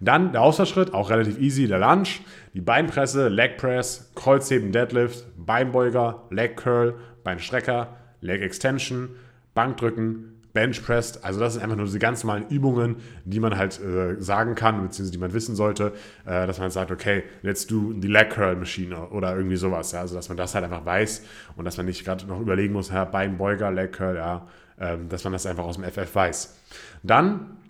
Dann 0.00 0.32
der 0.32 0.40
Ausfallschritt, 0.40 0.94
auch 0.94 1.10
relativ 1.10 1.38
easy, 1.38 1.66
der 1.66 1.78
Lunge, 1.78 2.08
die 2.54 2.60
Beinpresse, 2.60 3.28
Leg 3.28 3.56
Press, 3.58 4.12
Kreuzheben, 4.14 4.72
Deadlift, 4.72 5.26
Beinbeuger, 5.36 6.22
Leg 6.30 6.56
Curl, 6.56 6.94
Beinstrecker, 7.24 7.96
Leg 8.20 8.40
Extension, 8.40 9.10
Bankdrücken, 9.54 10.34
Bench 10.54 10.82
Press. 10.82 11.22
Also 11.22 11.40
das 11.40 11.54
sind 11.54 11.62
einfach 11.62 11.76
nur 11.76 11.86
diese 11.86 11.98
ganz 11.98 12.22
normalen 12.22 12.48
Übungen, 12.48 12.96
die 13.24 13.40
man 13.40 13.58
halt 13.58 13.80
äh, 13.80 14.20
sagen 14.22 14.54
kann, 14.54 14.76
beziehungsweise 14.82 15.10
die 15.10 15.18
man 15.18 15.32
wissen 15.34 15.56
sollte, 15.56 15.92
äh, 16.24 16.46
dass 16.46 16.60
man 16.60 16.70
sagt, 16.70 16.92
okay, 16.92 17.24
let's 17.42 17.66
do 17.66 17.92
the 18.00 18.06
Leg 18.06 18.30
Curl 18.30 18.56
Machine 18.56 19.08
oder 19.08 19.36
irgendwie 19.36 19.56
sowas. 19.56 19.92
Ja? 19.92 20.00
Also 20.00 20.14
dass 20.14 20.28
man 20.28 20.38
das 20.38 20.54
halt 20.54 20.64
einfach 20.64 20.86
weiß 20.86 21.24
und 21.56 21.64
dass 21.64 21.76
man 21.76 21.86
nicht 21.86 22.04
gerade 22.04 22.24
noch 22.26 22.40
überlegen 22.40 22.72
muss, 22.72 22.88
ja, 22.90 23.04
Beinbeuger, 23.04 23.72
Leg 23.72 23.92
Curl, 23.92 24.16
ja, 24.16 24.46
ähm, 24.80 25.08
dass 25.08 25.24
man 25.24 25.32
das 25.32 25.44
einfach 25.44 25.64
aus 25.64 25.76
dem 25.76 25.84
FF 25.84 26.14
weiß. 26.14 26.56
Dann 27.02 27.40
äh, 27.40 27.63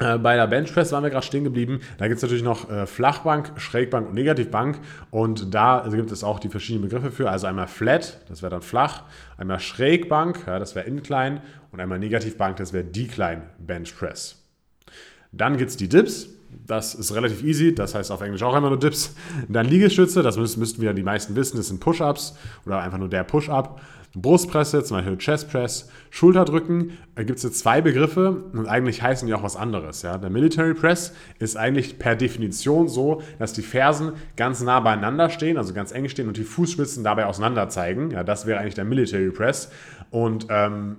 bei 0.00 0.34
der 0.34 0.46
Benchpress 0.46 0.92
waren 0.92 1.02
wir 1.02 1.10
gerade 1.10 1.26
stehen 1.26 1.44
geblieben. 1.44 1.80
Da 1.98 2.08
gibt 2.08 2.16
es 2.16 2.22
natürlich 2.22 2.42
noch 2.42 2.70
äh, 2.70 2.86
Flachbank, 2.86 3.52
Schrägbank 3.56 4.08
und 4.08 4.14
Negativbank. 4.14 4.78
Und 5.10 5.54
da 5.54 5.86
gibt 5.90 6.10
es 6.10 6.24
auch 6.24 6.38
die 6.38 6.48
verschiedenen 6.48 6.88
Begriffe 6.88 7.10
für. 7.10 7.30
Also 7.30 7.46
einmal 7.46 7.68
Flat, 7.68 8.18
das 8.28 8.42
wäre 8.42 8.50
dann 8.50 8.62
flach. 8.62 9.02
Einmal 9.36 9.60
Schrägbank, 9.60 10.44
ja, 10.46 10.58
das 10.58 10.74
wäre 10.74 10.86
Incline. 10.86 11.42
Und 11.70 11.80
einmal 11.80 11.98
Negativbank, 11.98 12.56
das 12.56 12.72
wäre 12.72 12.84
Decline 12.84 13.42
Benchpress. 13.58 14.36
Dann 15.32 15.58
gibt 15.58 15.70
es 15.70 15.76
die 15.76 15.88
Dips. 15.88 16.28
Das 16.66 16.94
ist 16.94 17.14
relativ 17.14 17.44
easy, 17.44 17.74
das 17.74 17.94
heißt 17.94 18.10
auf 18.10 18.22
Englisch 18.22 18.42
auch 18.42 18.56
immer 18.56 18.70
nur 18.70 18.78
Dips. 18.78 19.14
Dann 19.48 19.66
Liegestütze, 19.66 20.22
das 20.22 20.36
müssten, 20.36 20.58
müssten 20.58 20.82
wir 20.82 20.92
die 20.94 21.02
meisten 21.02 21.36
wissen, 21.36 21.58
das 21.58 21.68
sind 21.68 21.78
Push-Ups 21.78 22.36
oder 22.66 22.80
einfach 22.80 22.98
nur 22.98 23.08
der 23.08 23.22
Push-Up. 23.22 23.80
Brustpresse, 24.14 24.82
zum 24.82 24.96
Beispiel 24.96 25.16
Chest 25.18 25.50
Press, 25.50 25.88
Schulterdrücken, 26.10 26.98
da 27.14 27.22
gibt 27.22 27.36
es 27.36 27.44
jetzt 27.44 27.60
zwei 27.60 27.80
Begriffe 27.80 28.44
und 28.52 28.66
eigentlich 28.66 29.02
heißen 29.02 29.28
die 29.28 29.34
auch 29.34 29.44
was 29.44 29.54
anderes. 29.54 30.02
Ja? 30.02 30.18
Der 30.18 30.30
Military 30.30 30.74
Press 30.74 31.14
ist 31.38 31.56
eigentlich 31.56 31.98
per 31.98 32.16
Definition 32.16 32.88
so, 32.88 33.22
dass 33.38 33.52
die 33.52 33.62
Fersen 33.62 34.12
ganz 34.36 34.62
nah 34.62 34.80
beieinander 34.80 35.30
stehen, 35.30 35.56
also 35.56 35.72
ganz 35.74 35.92
eng 35.92 36.08
stehen 36.08 36.26
und 36.26 36.36
die 36.36 36.44
Fußspitzen 36.44 37.04
dabei 37.04 37.26
auseinander 37.26 37.68
zeigen. 37.68 38.10
Ja, 38.10 38.24
das 38.24 38.46
wäre 38.46 38.58
eigentlich 38.58 38.74
der 38.74 38.84
Military 38.84 39.30
Press. 39.30 39.70
Und, 40.10 40.46
ähm, 40.50 40.96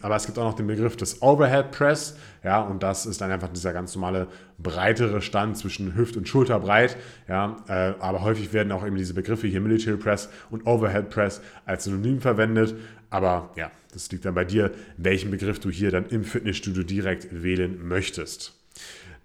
aber 0.00 0.16
es 0.16 0.24
gibt 0.24 0.38
auch 0.38 0.44
noch 0.44 0.54
den 0.54 0.66
Begriff 0.66 0.96
des 0.96 1.20
Overhead 1.20 1.70
Press. 1.70 2.16
Ja, 2.42 2.62
und 2.62 2.82
das 2.82 3.04
ist 3.04 3.20
dann 3.20 3.30
einfach 3.30 3.48
dieser 3.48 3.74
ganz 3.74 3.94
normale 3.94 4.28
breitere 4.58 5.20
Stand 5.20 5.58
zwischen 5.58 5.94
Hüft- 5.94 6.16
und 6.16 6.26
Schulterbreit. 6.28 6.96
Ja, 7.28 7.56
äh, 7.68 7.94
aber 8.00 8.22
häufig 8.22 8.52
werden 8.54 8.72
auch 8.72 8.86
eben 8.86 8.96
diese 8.96 9.12
Begriffe 9.12 9.46
hier 9.46 9.60
Military 9.60 9.98
Press 9.98 10.30
und 10.50 10.66
Overhead 10.66 11.10
Press 11.10 11.42
als 11.66 11.84
Synonym 11.84 12.20
verwendet. 12.20 12.74
Aber 13.10 13.50
ja, 13.54 13.70
das 13.92 14.10
liegt 14.10 14.24
dann 14.24 14.34
bei 14.34 14.44
dir, 14.44 14.70
welchen 14.96 15.30
Begriff 15.30 15.60
du 15.60 15.70
hier 15.70 15.90
dann 15.90 16.06
im 16.06 16.24
Fitnessstudio 16.24 16.82
direkt 16.84 17.42
wählen 17.42 17.86
möchtest. 17.86 18.57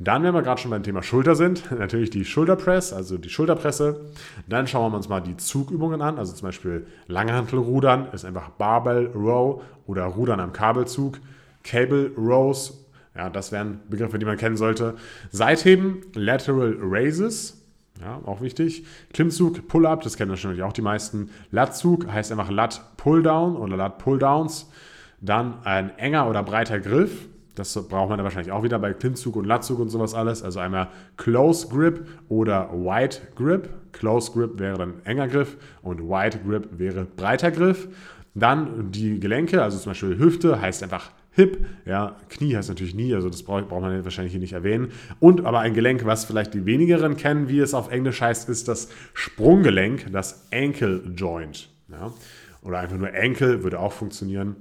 Dann, 0.04 0.24
wenn 0.24 0.34
wir 0.34 0.42
gerade 0.42 0.62
schon 0.62 0.72
beim 0.72 0.84
Thema 0.84 1.04
Schulter 1.04 1.36
sind, 1.36 1.72
natürlich 1.78 2.10
die 2.10 2.26
Schulterpress, 2.26 2.94
also 2.94 3.18
die 3.18 3.30
Schulterpresse. 3.30 4.02
Dann 4.48 4.68
schauen 4.68 4.92
wir 4.92 4.98
uns 4.98 5.10
mal 5.10 5.22
die 5.22 5.38
Zugübungen 5.38 6.02
an, 6.02 6.18
also 6.18 6.34
zum 6.34 6.48
Beispiel 6.48 6.86
Langhantelrudern 7.08 8.08
ist 8.14 8.26
einfach 8.26 8.50
Barbell 8.50 9.08
Row 9.08 9.62
oder 9.86 10.06
Rudern 10.06 10.40
am 10.40 10.54
Kabelzug. 10.54 11.20
Cable 11.64 12.12
Rows, 12.18 12.86
ja, 13.16 13.30
das 13.30 13.52
wären 13.52 13.80
Begriffe, 13.90 14.20
die 14.20 14.26
man 14.26 14.38
kennen 14.38 14.58
sollte. 14.58 14.96
Seitheben, 15.32 16.02
Lateral 16.14 16.78
Raises, 16.82 17.64
ja, 18.02 18.20
auch 18.26 18.42
wichtig. 18.42 18.86
Klimmzug, 19.14 19.68
Pull-Up, 19.68 20.02
das 20.02 20.18
kennen 20.18 20.32
wahrscheinlich 20.32 20.64
auch 20.64 20.74
die 20.74 20.82
meisten. 20.82 21.30
Latzug 21.52 22.08
heißt 22.12 22.32
einfach 22.32 22.50
Lat 22.50 22.98
Pull-Down 22.98 23.56
oder 23.56 23.78
Lat 23.78 24.00
Pull-Downs. 24.00 24.70
Dann 25.22 25.64
ein 25.64 25.98
enger 25.98 26.30
oder 26.30 26.44
breiter 26.44 26.80
Griff. 26.80 27.30
Das 27.56 27.74
braucht 27.88 28.10
man 28.10 28.18
dann 28.18 28.24
wahrscheinlich 28.24 28.52
auch 28.52 28.64
wieder 28.64 28.80
bei 28.80 28.94
Klimmzug 28.94 29.36
und 29.36 29.46
Latzug 29.46 29.80
und 29.80 29.90
sowas 29.90 30.14
alles. 30.14 30.42
Also 30.44 30.60
einmal 30.60 30.90
Close 31.18 31.68
Grip 31.68 32.08
oder 32.28 32.72
Wide 32.74 33.18
Grip. 33.36 33.70
Close 33.92 34.32
Grip 34.32 34.60
wäre 34.60 34.78
dann 34.78 34.94
enger 35.04 35.28
Griff 35.28 35.58
und 35.82 36.02
Wide 36.02 36.40
Grip 36.46 36.70
wäre 36.78 37.06
breiter 37.06 37.52
Griff. 37.52 37.88
Dann 38.36 38.92
die 38.92 39.20
Gelenke, 39.20 39.62
also 39.62 39.78
zum 39.78 39.92
Beispiel 39.92 40.18
Hüfte, 40.18 40.60
heißt 40.60 40.82
einfach 40.82 41.12
Hip, 41.36 41.66
ja, 41.86 42.16
Knie 42.30 42.56
heißt 42.56 42.70
natürlich 42.70 42.94
nie, 42.94 43.14
also 43.16 43.28
das 43.28 43.42
braucht, 43.42 43.68
braucht 43.68 43.82
man 43.82 44.04
wahrscheinlich 44.04 44.34
hier 44.34 44.40
nicht 44.40 44.54
erwähnen. 44.54 44.92
Und 45.20 45.46
aber 45.46 45.60
ein 45.60 45.74
Gelenk, 45.74 46.06
was 46.06 46.26
vielleicht 46.26 46.54
die 46.54 46.66
wenigeren 46.66 47.18
kennen, 47.18 47.50
wie 47.50 47.60
es 47.60 47.74
auf 47.74 47.92
Englisch 47.92 48.22
heißt, 48.22 48.50
ist 48.50 48.68
das 48.68 48.90
Sprunggelenk, 49.14 50.12
das 50.12 50.48
Ankle 50.52 51.02
Joint. 51.16 51.70
Ja. 51.90 52.14
Oder 52.62 52.80
einfach 52.80 52.98
nur 52.98 53.10
Ankle 53.14 53.64
würde 53.64 53.80
auch 53.80 53.94
funktionieren. 53.94 54.56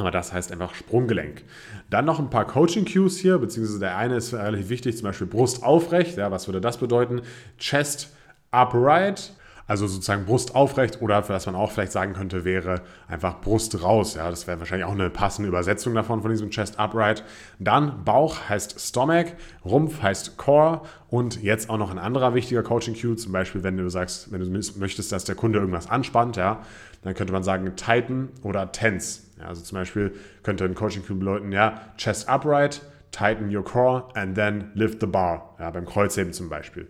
Aber 0.00 0.10
das 0.10 0.32
heißt 0.32 0.50
einfach 0.50 0.74
Sprunggelenk. 0.74 1.42
Dann 1.90 2.04
noch 2.04 2.18
ein 2.18 2.30
paar 2.30 2.46
Coaching-Cues 2.46 3.18
hier, 3.18 3.38
beziehungsweise 3.38 3.78
der 3.78 3.96
eine 3.96 4.16
ist 4.16 4.32
relativ 4.32 4.68
wichtig, 4.68 4.96
zum 4.96 5.04
Beispiel 5.04 5.26
Brust 5.26 5.62
aufrecht. 5.62 6.16
Ja, 6.16 6.30
was 6.30 6.48
würde 6.48 6.60
das 6.60 6.78
bedeuten? 6.78 7.22
Chest 7.58 8.10
upright, 8.50 9.32
also 9.66 9.86
sozusagen 9.86 10.24
Brust 10.24 10.56
aufrecht 10.56 11.00
oder 11.00 11.28
was 11.28 11.46
man 11.46 11.54
auch 11.54 11.70
vielleicht 11.70 11.92
sagen 11.92 12.14
könnte, 12.14 12.44
wäre 12.44 12.82
einfach 13.06 13.40
Brust 13.40 13.80
raus. 13.82 14.14
Ja, 14.16 14.28
das 14.28 14.48
wäre 14.48 14.58
wahrscheinlich 14.58 14.84
auch 14.84 14.92
eine 14.92 15.10
passende 15.10 15.48
Übersetzung 15.48 15.94
davon, 15.94 16.22
von 16.22 16.30
diesem 16.32 16.50
Chest 16.50 16.80
Upright. 16.80 17.22
Dann 17.60 18.02
Bauch 18.04 18.48
heißt 18.48 18.80
Stomach, 18.80 19.26
Rumpf 19.64 20.02
heißt 20.02 20.36
Core 20.36 20.82
und 21.08 21.40
jetzt 21.42 21.70
auch 21.70 21.78
noch 21.78 21.92
ein 21.92 21.98
anderer 21.98 22.34
wichtiger 22.34 22.64
Coaching 22.64 22.96
Cue, 23.00 23.14
zum 23.14 23.30
Beispiel, 23.30 23.62
wenn 23.62 23.76
du 23.76 23.88
sagst, 23.88 24.32
wenn 24.32 24.40
du 24.40 24.60
möchtest, 24.80 25.12
dass 25.12 25.24
der 25.24 25.36
Kunde 25.36 25.60
irgendwas 25.60 25.88
anspannt, 25.88 26.36
ja, 26.36 26.62
dann 27.02 27.14
könnte 27.14 27.32
man 27.32 27.44
sagen 27.44 27.76
Tighten 27.76 28.30
oder 28.42 28.72
Tense. 28.72 29.29
Ja, 29.40 29.48
also 29.48 29.62
zum 29.62 29.76
Beispiel 29.76 30.12
könnte 30.42 30.64
ein 30.64 30.74
Coaching 30.74 31.04
Cue 31.04 31.16
bedeuten, 31.16 31.52
ja, 31.52 31.80
Chest 31.96 32.28
Upright, 32.28 32.82
Tighten 33.10 33.54
your 33.54 33.64
core 33.64 34.04
and 34.14 34.36
then 34.36 34.70
lift 34.74 35.00
the 35.00 35.06
bar. 35.06 35.56
Ja, 35.58 35.70
beim 35.70 35.86
Kreuzheben 35.86 36.32
zum 36.32 36.48
Beispiel. 36.48 36.86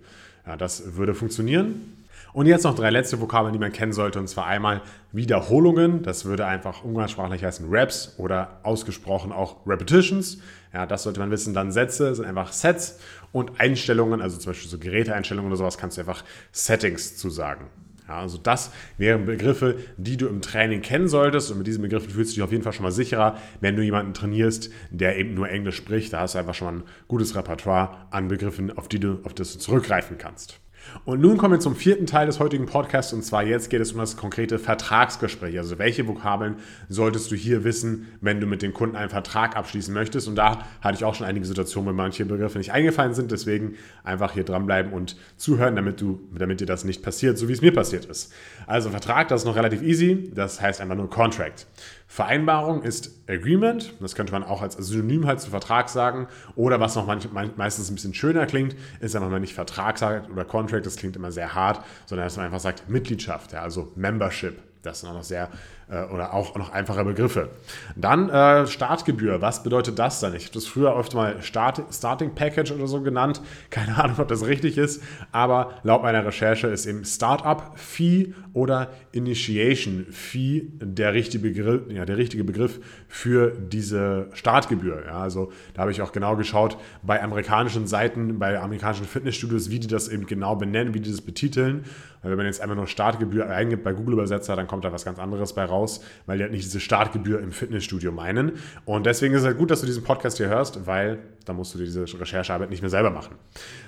Ja, 0.46 0.56
das 0.56 0.96
würde 0.96 1.14
funktionieren. 1.14 1.96
Und 2.32 2.46
jetzt 2.46 2.62
noch 2.64 2.76
drei 2.76 2.90
letzte 2.90 3.20
Vokabeln, 3.20 3.52
die 3.52 3.58
man 3.58 3.72
kennen 3.72 3.92
sollte, 3.92 4.20
und 4.20 4.28
zwar 4.28 4.46
einmal 4.46 4.82
Wiederholungen, 5.10 6.02
das 6.02 6.24
würde 6.26 6.46
einfach 6.46 6.84
umgangssprachlich 6.84 7.42
heißen 7.42 7.68
Reps 7.68 8.14
oder 8.18 8.60
ausgesprochen 8.62 9.32
auch 9.32 9.66
Repetitions. 9.66 10.38
Ja, 10.72 10.86
das 10.86 11.02
sollte 11.02 11.18
man 11.18 11.30
wissen. 11.32 11.54
Dann 11.54 11.72
Sätze 11.72 12.14
sind 12.14 12.26
einfach 12.26 12.52
Sets 12.52 13.00
und 13.32 13.58
Einstellungen, 13.58 14.20
also 14.20 14.38
zum 14.38 14.50
Beispiel 14.50 14.70
so 14.70 14.78
Geräteeinstellungen 14.78 15.50
oder 15.50 15.56
sowas, 15.56 15.78
kannst 15.78 15.96
du 15.96 16.02
einfach 16.02 16.22
Settings 16.52 17.16
zu 17.16 17.30
sagen. 17.30 17.66
Ja, 18.10 18.18
also 18.18 18.38
das 18.38 18.72
wären 18.98 19.24
Begriffe, 19.24 19.78
die 19.96 20.16
du 20.16 20.26
im 20.26 20.42
Training 20.42 20.82
kennen 20.82 21.06
solltest 21.06 21.52
und 21.52 21.58
mit 21.58 21.68
diesen 21.68 21.82
Begriffen 21.82 22.10
fühlst 22.10 22.32
du 22.32 22.34
dich 22.34 22.42
auf 22.42 22.50
jeden 22.50 22.64
Fall 22.64 22.72
schon 22.72 22.82
mal 22.82 22.90
sicherer, 22.90 23.38
wenn 23.60 23.76
du 23.76 23.84
jemanden 23.84 24.14
trainierst, 24.14 24.68
der 24.90 25.16
eben 25.16 25.34
nur 25.34 25.48
Englisch 25.48 25.76
spricht. 25.76 26.12
Da 26.12 26.18
hast 26.18 26.34
du 26.34 26.40
einfach 26.40 26.54
schon 26.54 26.66
mal 26.66 26.80
ein 26.80 26.88
gutes 27.06 27.36
Repertoire 27.36 28.08
an 28.10 28.26
Begriffen, 28.26 28.76
auf 28.76 28.88
die 28.88 28.98
du, 28.98 29.20
auf 29.22 29.32
das 29.32 29.52
du 29.52 29.60
zurückgreifen 29.60 30.18
kannst. 30.18 30.58
Und 31.04 31.20
nun 31.20 31.36
kommen 31.36 31.54
wir 31.54 31.60
zum 31.60 31.76
vierten 31.76 32.06
Teil 32.06 32.26
des 32.26 32.40
heutigen 32.40 32.66
Podcasts 32.66 33.12
und 33.12 33.22
zwar 33.24 33.42
jetzt 33.42 33.70
geht 33.70 33.80
es 33.80 33.92
um 33.92 33.98
das 33.98 34.16
konkrete 34.16 34.58
Vertragsgespräch. 34.58 35.58
Also 35.58 35.78
welche 35.78 36.06
Vokabeln 36.06 36.56
solltest 36.88 37.30
du 37.30 37.36
hier 37.36 37.64
wissen, 37.64 38.08
wenn 38.20 38.40
du 38.40 38.46
mit 38.46 38.62
dem 38.62 38.74
Kunden 38.74 38.96
einen 38.96 39.10
Vertrag 39.10 39.56
abschließen 39.56 39.92
möchtest? 39.92 40.28
Und 40.28 40.36
da 40.36 40.66
hatte 40.80 40.96
ich 40.96 41.04
auch 41.04 41.14
schon 41.14 41.26
einige 41.26 41.46
Situationen, 41.46 41.90
wo 41.90 41.94
manche 41.94 42.24
Begriffe 42.24 42.58
nicht 42.58 42.72
eingefallen 42.72 43.14
sind. 43.14 43.30
Deswegen 43.30 43.74
einfach 44.04 44.32
hier 44.32 44.44
dranbleiben 44.44 44.92
und 44.92 45.16
zuhören, 45.36 45.76
damit, 45.76 46.00
du, 46.00 46.20
damit 46.36 46.60
dir 46.60 46.66
das 46.66 46.84
nicht 46.84 47.02
passiert, 47.02 47.38
so 47.38 47.48
wie 47.48 47.52
es 47.52 47.62
mir 47.62 47.72
passiert 47.72 48.04
ist. 48.06 48.32
Also 48.66 48.90
Vertrag, 48.90 49.28
das 49.28 49.42
ist 49.42 49.46
noch 49.46 49.56
relativ 49.56 49.82
easy. 49.82 50.30
Das 50.34 50.60
heißt 50.60 50.80
einfach 50.80 50.96
nur 50.96 51.10
Contract. 51.10 51.66
Vereinbarung 52.12 52.82
ist 52.82 53.12
Agreement, 53.28 53.94
das 54.00 54.16
könnte 54.16 54.32
man 54.32 54.42
auch 54.42 54.62
als 54.62 54.74
Synonym 54.74 55.28
halt 55.28 55.40
zu 55.40 55.48
Vertrag 55.48 55.88
sagen. 55.88 56.26
Oder 56.56 56.80
was 56.80 56.96
noch 56.96 57.06
meistens 57.06 57.88
ein 57.88 57.94
bisschen 57.94 58.14
schöner 58.14 58.46
klingt, 58.46 58.74
ist, 58.98 59.14
wenn 59.14 59.22
man 59.30 59.40
nicht 59.40 59.54
Vertrag 59.54 59.96
sagt 59.96 60.28
oder 60.28 60.44
Contract, 60.44 60.86
das 60.86 60.96
klingt 60.96 61.14
immer 61.14 61.30
sehr 61.30 61.54
hart, 61.54 61.84
sondern 62.06 62.26
dass 62.26 62.36
man 62.36 62.46
einfach 62.46 62.58
sagt 62.58 62.88
Mitgliedschaft, 62.88 63.52
ja, 63.52 63.62
also 63.62 63.92
Membership. 63.94 64.60
Das 64.82 65.00
sind 65.00 65.10
auch 65.10 65.14
noch 65.14 65.24
sehr 65.24 65.50
äh, 65.90 66.04
oder 66.04 66.32
auch 66.32 66.56
noch 66.56 66.72
einfache 66.72 67.04
Begriffe. 67.04 67.50
Dann 67.96 68.30
äh, 68.30 68.66
Startgebühr. 68.66 69.42
Was 69.42 69.62
bedeutet 69.62 69.98
das 69.98 70.20
dann? 70.20 70.34
Ich 70.34 70.44
habe 70.44 70.54
das 70.54 70.66
früher 70.66 70.94
oft 70.94 71.14
mal 71.14 71.42
Start, 71.42 71.82
Starting 71.92 72.34
Package 72.34 72.72
oder 72.72 72.86
so 72.86 73.02
genannt. 73.02 73.42
Keine 73.70 73.96
Ahnung, 74.02 74.16
ob 74.18 74.28
das 74.28 74.46
richtig 74.46 74.78
ist, 74.78 75.02
aber 75.32 75.74
laut 75.82 76.02
meiner 76.02 76.24
Recherche 76.24 76.68
ist 76.68 76.86
eben 76.86 77.04
Startup 77.04 77.72
Fee 77.76 78.34
oder 78.52 78.90
Initiation 79.12 80.06
Fee 80.10 80.68
der 80.80 81.12
richtige 81.12 81.42
Begriff, 81.42 81.82
ja, 81.90 82.04
der 82.04 82.16
richtige 82.16 82.44
Begriff 82.44 82.80
für 83.08 83.50
diese 83.50 84.28
Startgebühr. 84.32 85.04
Ja, 85.06 85.20
also 85.20 85.52
da 85.74 85.82
habe 85.82 85.90
ich 85.90 86.02
auch 86.02 86.12
genau 86.12 86.36
geschaut 86.36 86.76
bei 87.02 87.22
amerikanischen 87.22 87.86
Seiten, 87.86 88.38
bei 88.38 88.58
amerikanischen 88.58 89.06
Fitnessstudios, 89.06 89.70
wie 89.70 89.78
die 89.78 89.88
das 89.88 90.08
eben 90.08 90.26
genau 90.26 90.56
benennen, 90.56 90.94
wie 90.94 91.00
die 91.00 91.10
das 91.10 91.20
betiteln. 91.20 91.84
Weil 92.22 92.32
wenn 92.32 92.38
man 92.38 92.46
jetzt 92.46 92.60
einfach 92.60 92.76
nur 92.76 92.86
Startgebühr 92.86 93.48
eingibt 93.48 93.82
bei 93.82 93.92
Google 93.92 94.14
Übersetzer, 94.14 94.54
dann 94.56 94.66
kommt 94.66 94.84
da 94.84 94.92
was 94.92 95.04
ganz 95.04 95.18
anderes 95.18 95.54
bei 95.54 95.64
raus, 95.64 96.00
weil 96.26 96.36
die 96.36 96.42
halt 96.42 96.52
nicht 96.52 96.64
diese 96.64 96.80
Startgebühr 96.80 97.40
im 97.40 97.50
Fitnessstudio 97.50 98.12
meinen. 98.12 98.52
Und 98.84 99.06
deswegen 99.06 99.34
ist 99.34 99.40
es 99.40 99.46
halt 99.46 99.58
gut, 99.58 99.70
dass 99.70 99.80
du 99.80 99.86
diesen 99.86 100.04
Podcast 100.04 100.36
hier 100.36 100.48
hörst, 100.48 100.86
weil 100.86 101.18
da 101.46 101.52
musst 101.52 101.74
du 101.74 101.78
diese 101.78 102.02
Recherchearbeit 102.02 102.70
nicht 102.70 102.82
mehr 102.82 102.90
selber 102.90 103.10
machen. 103.10 103.36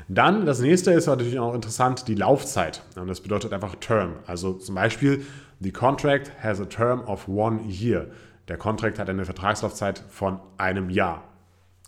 Dann 0.08 0.46
das 0.46 0.60
nächste 0.60 0.92
ist 0.92 1.06
natürlich 1.06 1.38
auch 1.38 1.54
interessant, 1.54 2.08
die 2.08 2.14
Laufzeit. 2.14 2.82
Und 2.96 3.08
das 3.08 3.20
bedeutet 3.20 3.52
einfach 3.52 3.76
Term. 3.76 4.14
Also 4.26 4.54
zum 4.54 4.74
Beispiel, 4.74 5.24
the 5.60 5.70
contract 5.70 6.32
has 6.42 6.60
a 6.60 6.64
term 6.64 7.00
of 7.00 7.28
one 7.28 7.60
year. 7.68 8.06
Der 8.48 8.56
Contract 8.56 8.98
hat 8.98 9.08
eine 9.08 9.24
Vertragslaufzeit 9.24 10.02
von 10.08 10.40
einem 10.58 10.90
Jahr. 10.90 11.24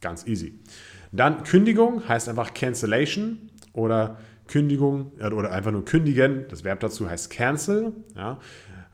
Ganz 0.01 0.27
easy. 0.27 0.61
Dann 1.11 1.43
Kündigung 1.45 2.09
heißt 2.09 2.29
einfach 2.29 2.55
Cancellation 2.55 3.51
oder 3.73 4.19
Kündigung 4.47 5.13
oder 5.19 5.51
einfach 5.53 5.73
nur 5.73 5.85
kündigen. 5.85 6.47
Das 6.49 6.65
Verb 6.65 6.81
dazu 6.81 7.09
heißt 7.09 7.31
cancel. 7.31 7.93
Ja. 8.17 8.39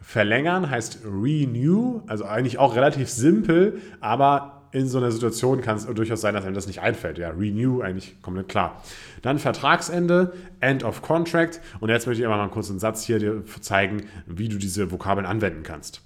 Verlängern 0.00 0.70
heißt 0.70 1.00
renew, 1.04 2.00
also 2.06 2.24
eigentlich 2.24 2.58
auch 2.58 2.74
relativ 2.74 3.10
simpel, 3.10 3.80
aber 4.00 4.60
in 4.72 4.86
so 4.86 4.98
einer 4.98 5.10
Situation 5.10 5.60
kann 5.60 5.76
es 5.76 5.86
durchaus 5.86 6.20
sein, 6.20 6.34
dass 6.34 6.44
einem 6.44 6.54
das 6.54 6.66
nicht 6.66 6.80
einfällt. 6.80 7.18
Ja, 7.18 7.30
renew 7.30 7.80
eigentlich 7.80 8.22
komplett 8.22 8.48
klar. 8.48 8.82
Dann 9.22 9.38
Vertragsende, 9.38 10.32
End 10.60 10.84
of 10.84 11.02
Contract. 11.02 11.60
Und 11.80 11.90
jetzt 11.90 12.06
möchte 12.06 12.22
ich 12.22 12.26
einfach 12.26 12.38
mal 12.38 12.62
einen 12.62 12.78
Satz 12.78 13.02
hier 13.02 13.18
dir 13.18 13.42
zeigen, 13.60 14.04
wie 14.26 14.48
du 14.48 14.58
diese 14.58 14.90
Vokabeln 14.90 15.26
anwenden 15.26 15.64
kannst. 15.64 16.02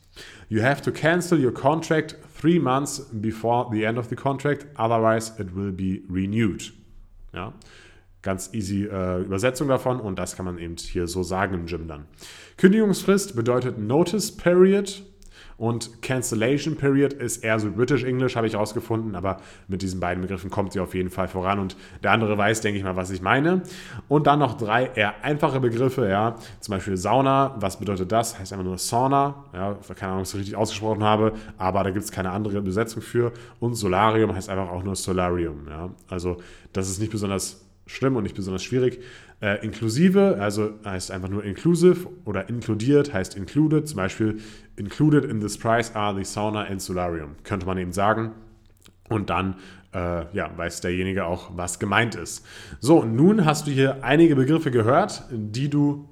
You 0.48 0.62
have 0.62 0.82
to 0.82 0.92
cancel 0.92 1.44
your 1.44 1.52
contract 1.52 2.16
three 2.40 2.58
months 2.58 3.06
before 3.12 3.68
the 3.72 3.82
end 3.84 3.98
of 3.98 4.08
the 4.08 4.16
contract, 4.16 4.66
otherwise 4.76 5.32
it 5.38 5.54
will 5.54 5.72
be 5.72 6.02
renewed. 6.08 6.72
Ja, 7.32 7.52
ganz 8.24 8.52
easy 8.52 8.86
äh, 8.86 9.20
Übersetzung 9.22 9.68
davon 9.68 10.00
und 10.00 10.18
das 10.18 10.34
kann 10.34 10.44
man 10.46 10.58
eben 10.58 10.76
hier 10.76 11.06
so 11.06 11.22
sagen 11.22 11.54
im 11.54 11.66
Gym 11.66 11.86
dann. 11.86 12.06
Kündigungsfrist 12.56 13.36
bedeutet 13.36 13.78
Notice 13.78 14.36
Period. 14.36 15.04
Und 15.56 16.02
Cancellation 16.02 16.76
Period 16.76 17.12
ist 17.12 17.44
eher 17.44 17.60
so 17.60 17.70
British 17.70 18.02
English, 18.02 18.34
habe 18.34 18.46
ich 18.48 18.54
herausgefunden, 18.54 19.14
aber 19.14 19.36
mit 19.68 19.82
diesen 19.82 20.00
beiden 20.00 20.20
Begriffen 20.20 20.50
kommt 20.50 20.74
ihr 20.74 20.82
auf 20.82 20.94
jeden 20.94 21.10
Fall 21.10 21.28
voran 21.28 21.60
und 21.60 21.76
der 22.02 22.10
andere 22.10 22.36
weiß, 22.36 22.60
denke 22.60 22.78
ich 22.78 22.84
mal, 22.84 22.96
was 22.96 23.10
ich 23.10 23.22
meine. 23.22 23.62
Und 24.08 24.26
dann 24.26 24.40
noch 24.40 24.56
drei 24.56 24.86
eher 24.94 25.22
einfache 25.22 25.60
Begriffe, 25.60 26.08
ja, 26.08 26.34
zum 26.58 26.74
Beispiel 26.74 26.96
Sauna, 26.96 27.54
was 27.60 27.78
bedeutet 27.78 28.10
das? 28.10 28.36
Heißt 28.38 28.52
einfach 28.52 28.64
nur 28.64 28.78
Sauna, 28.78 29.44
ja, 29.52 29.78
keine 29.94 30.12
Ahnung, 30.12 30.22
ob 30.22 30.26
ich 30.26 30.30
es 30.30 30.38
richtig 30.38 30.56
ausgesprochen 30.56 31.04
habe, 31.04 31.34
aber 31.56 31.84
da 31.84 31.90
gibt 31.90 32.04
es 32.04 32.10
keine 32.10 32.30
andere 32.30 32.60
Besetzung 32.60 33.00
für. 33.00 33.32
Und 33.60 33.74
Solarium 33.74 34.34
heißt 34.34 34.48
einfach 34.48 34.70
auch 34.70 34.82
nur 34.82 34.96
Solarium, 34.96 35.68
ja. 35.68 35.90
Also 36.08 36.38
das 36.72 36.88
ist 36.90 36.98
nicht 36.98 37.12
besonders 37.12 37.63
schlimm 37.86 38.16
und 38.16 38.22
nicht 38.22 38.36
besonders 38.36 38.62
schwierig. 38.62 39.00
Äh, 39.40 39.64
inklusive, 39.64 40.38
also 40.40 40.74
heißt 40.84 41.10
einfach 41.10 41.28
nur 41.28 41.44
inclusive 41.44 42.08
oder 42.24 42.48
inkludiert 42.48 43.12
heißt 43.12 43.36
included. 43.36 43.88
Zum 43.88 43.96
Beispiel 43.96 44.40
included 44.76 45.24
in 45.24 45.40
this 45.40 45.58
price 45.58 45.94
are 45.94 46.16
the 46.16 46.24
sauna 46.24 46.64
and 46.64 46.80
solarium. 46.80 47.36
Könnte 47.42 47.66
man 47.66 47.78
eben 47.78 47.92
sagen. 47.92 48.32
Und 49.08 49.28
dann 49.30 49.56
äh, 49.92 50.34
ja, 50.34 50.50
weiß 50.56 50.80
derjenige 50.80 51.24
auch, 51.24 51.50
was 51.56 51.78
gemeint 51.78 52.14
ist. 52.14 52.44
So, 52.80 53.04
nun 53.04 53.44
hast 53.44 53.66
du 53.66 53.70
hier 53.70 54.02
einige 54.02 54.34
Begriffe 54.34 54.70
gehört, 54.70 55.24
die 55.30 55.68
du 55.68 56.08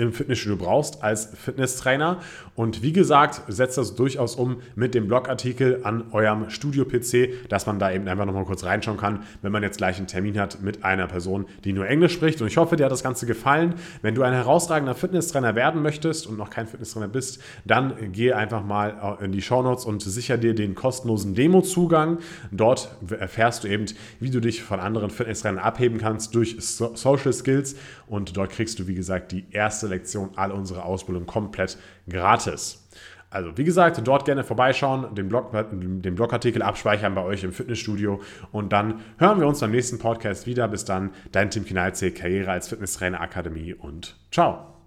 im 0.00 0.12
Fitnessstudio 0.12 0.56
brauchst 0.56 1.02
als 1.02 1.26
Fitnesstrainer. 1.26 2.20
Und 2.54 2.82
wie 2.82 2.92
gesagt, 2.92 3.42
setzt 3.48 3.78
das 3.78 3.94
durchaus 3.94 4.34
um 4.34 4.56
mit 4.74 4.94
dem 4.94 5.08
Blogartikel 5.08 5.80
an 5.84 6.04
eurem 6.12 6.50
Studio-PC, 6.50 7.48
dass 7.48 7.66
man 7.66 7.78
da 7.78 7.92
eben 7.92 8.08
einfach 8.08 8.24
nochmal 8.24 8.44
kurz 8.44 8.64
reinschauen 8.64 8.98
kann, 8.98 9.24
wenn 9.42 9.52
man 9.52 9.62
jetzt 9.62 9.78
gleich 9.78 9.98
einen 9.98 10.06
Termin 10.06 10.38
hat 10.38 10.62
mit 10.62 10.84
einer 10.84 11.06
Person, 11.06 11.46
die 11.64 11.72
nur 11.72 11.86
Englisch 11.86 12.14
spricht. 12.14 12.40
Und 12.40 12.48
ich 12.48 12.56
hoffe, 12.56 12.76
dir 12.76 12.84
hat 12.84 12.92
das 12.92 13.02
Ganze 13.02 13.26
gefallen. 13.26 13.74
Wenn 14.02 14.14
du 14.14 14.22
ein 14.22 14.32
herausragender 14.32 14.94
Fitnesstrainer 14.94 15.54
werden 15.54 15.82
möchtest 15.82 16.26
und 16.26 16.38
noch 16.38 16.50
kein 16.50 16.66
Fitnesstrainer 16.66 17.08
bist, 17.08 17.40
dann 17.64 17.94
geh 18.12 18.32
einfach 18.32 18.64
mal 18.64 19.18
in 19.22 19.32
die 19.32 19.42
Shownotes 19.42 19.84
und 19.84 20.02
sicher 20.02 20.38
dir 20.38 20.54
den 20.54 20.74
kostenlosen 20.74 21.34
Demo-Zugang. 21.34 22.18
Dort 22.50 22.90
erfährst 23.10 23.64
du 23.64 23.68
eben, 23.68 23.84
wie 24.18 24.30
du 24.30 24.40
dich 24.40 24.62
von 24.62 24.80
anderen 24.80 25.10
Fitnesstrainern 25.10 25.62
abheben 25.62 25.98
kannst 25.98 26.34
durch 26.34 26.56
Social 26.58 27.32
Skills. 27.32 27.76
Und 28.06 28.36
dort 28.36 28.50
kriegst 28.50 28.78
du, 28.78 28.86
wie 28.86 28.94
gesagt, 28.94 29.32
die 29.32 29.44
erste 29.50 29.89
Lektion, 29.90 30.30
all 30.36 30.52
unsere 30.52 30.84
Ausbildung 30.84 31.26
komplett 31.26 31.78
gratis. 32.08 32.88
Also 33.30 33.56
wie 33.56 33.64
gesagt, 33.64 34.00
dort 34.04 34.24
gerne 34.24 34.42
vorbeischauen, 34.42 35.14
den, 35.14 35.28
Blog, 35.28 35.52
den 35.52 36.14
Blogartikel 36.16 36.62
abspeichern 36.62 37.14
bei 37.14 37.22
euch 37.22 37.44
im 37.44 37.52
Fitnessstudio 37.52 38.20
und 38.50 38.72
dann 38.72 39.00
hören 39.18 39.38
wir 39.38 39.46
uns 39.46 39.60
beim 39.60 39.70
nächsten 39.70 39.98
Podcast 40.00 40.46
wieder. 40.46 40.66
Bis 40.66 40.84
dann, 40.84 41.10
dein 41.30 41.50
Tim 41.50 41.64
Kinalze, 41.64 42.10
Karriere 42.10 42.50
als 42.50 42.68
Fitnesstrainer 42.68 43.20
Akademie 43.20 43.72
und 43.72 44.16
ciao. 44.32 44.79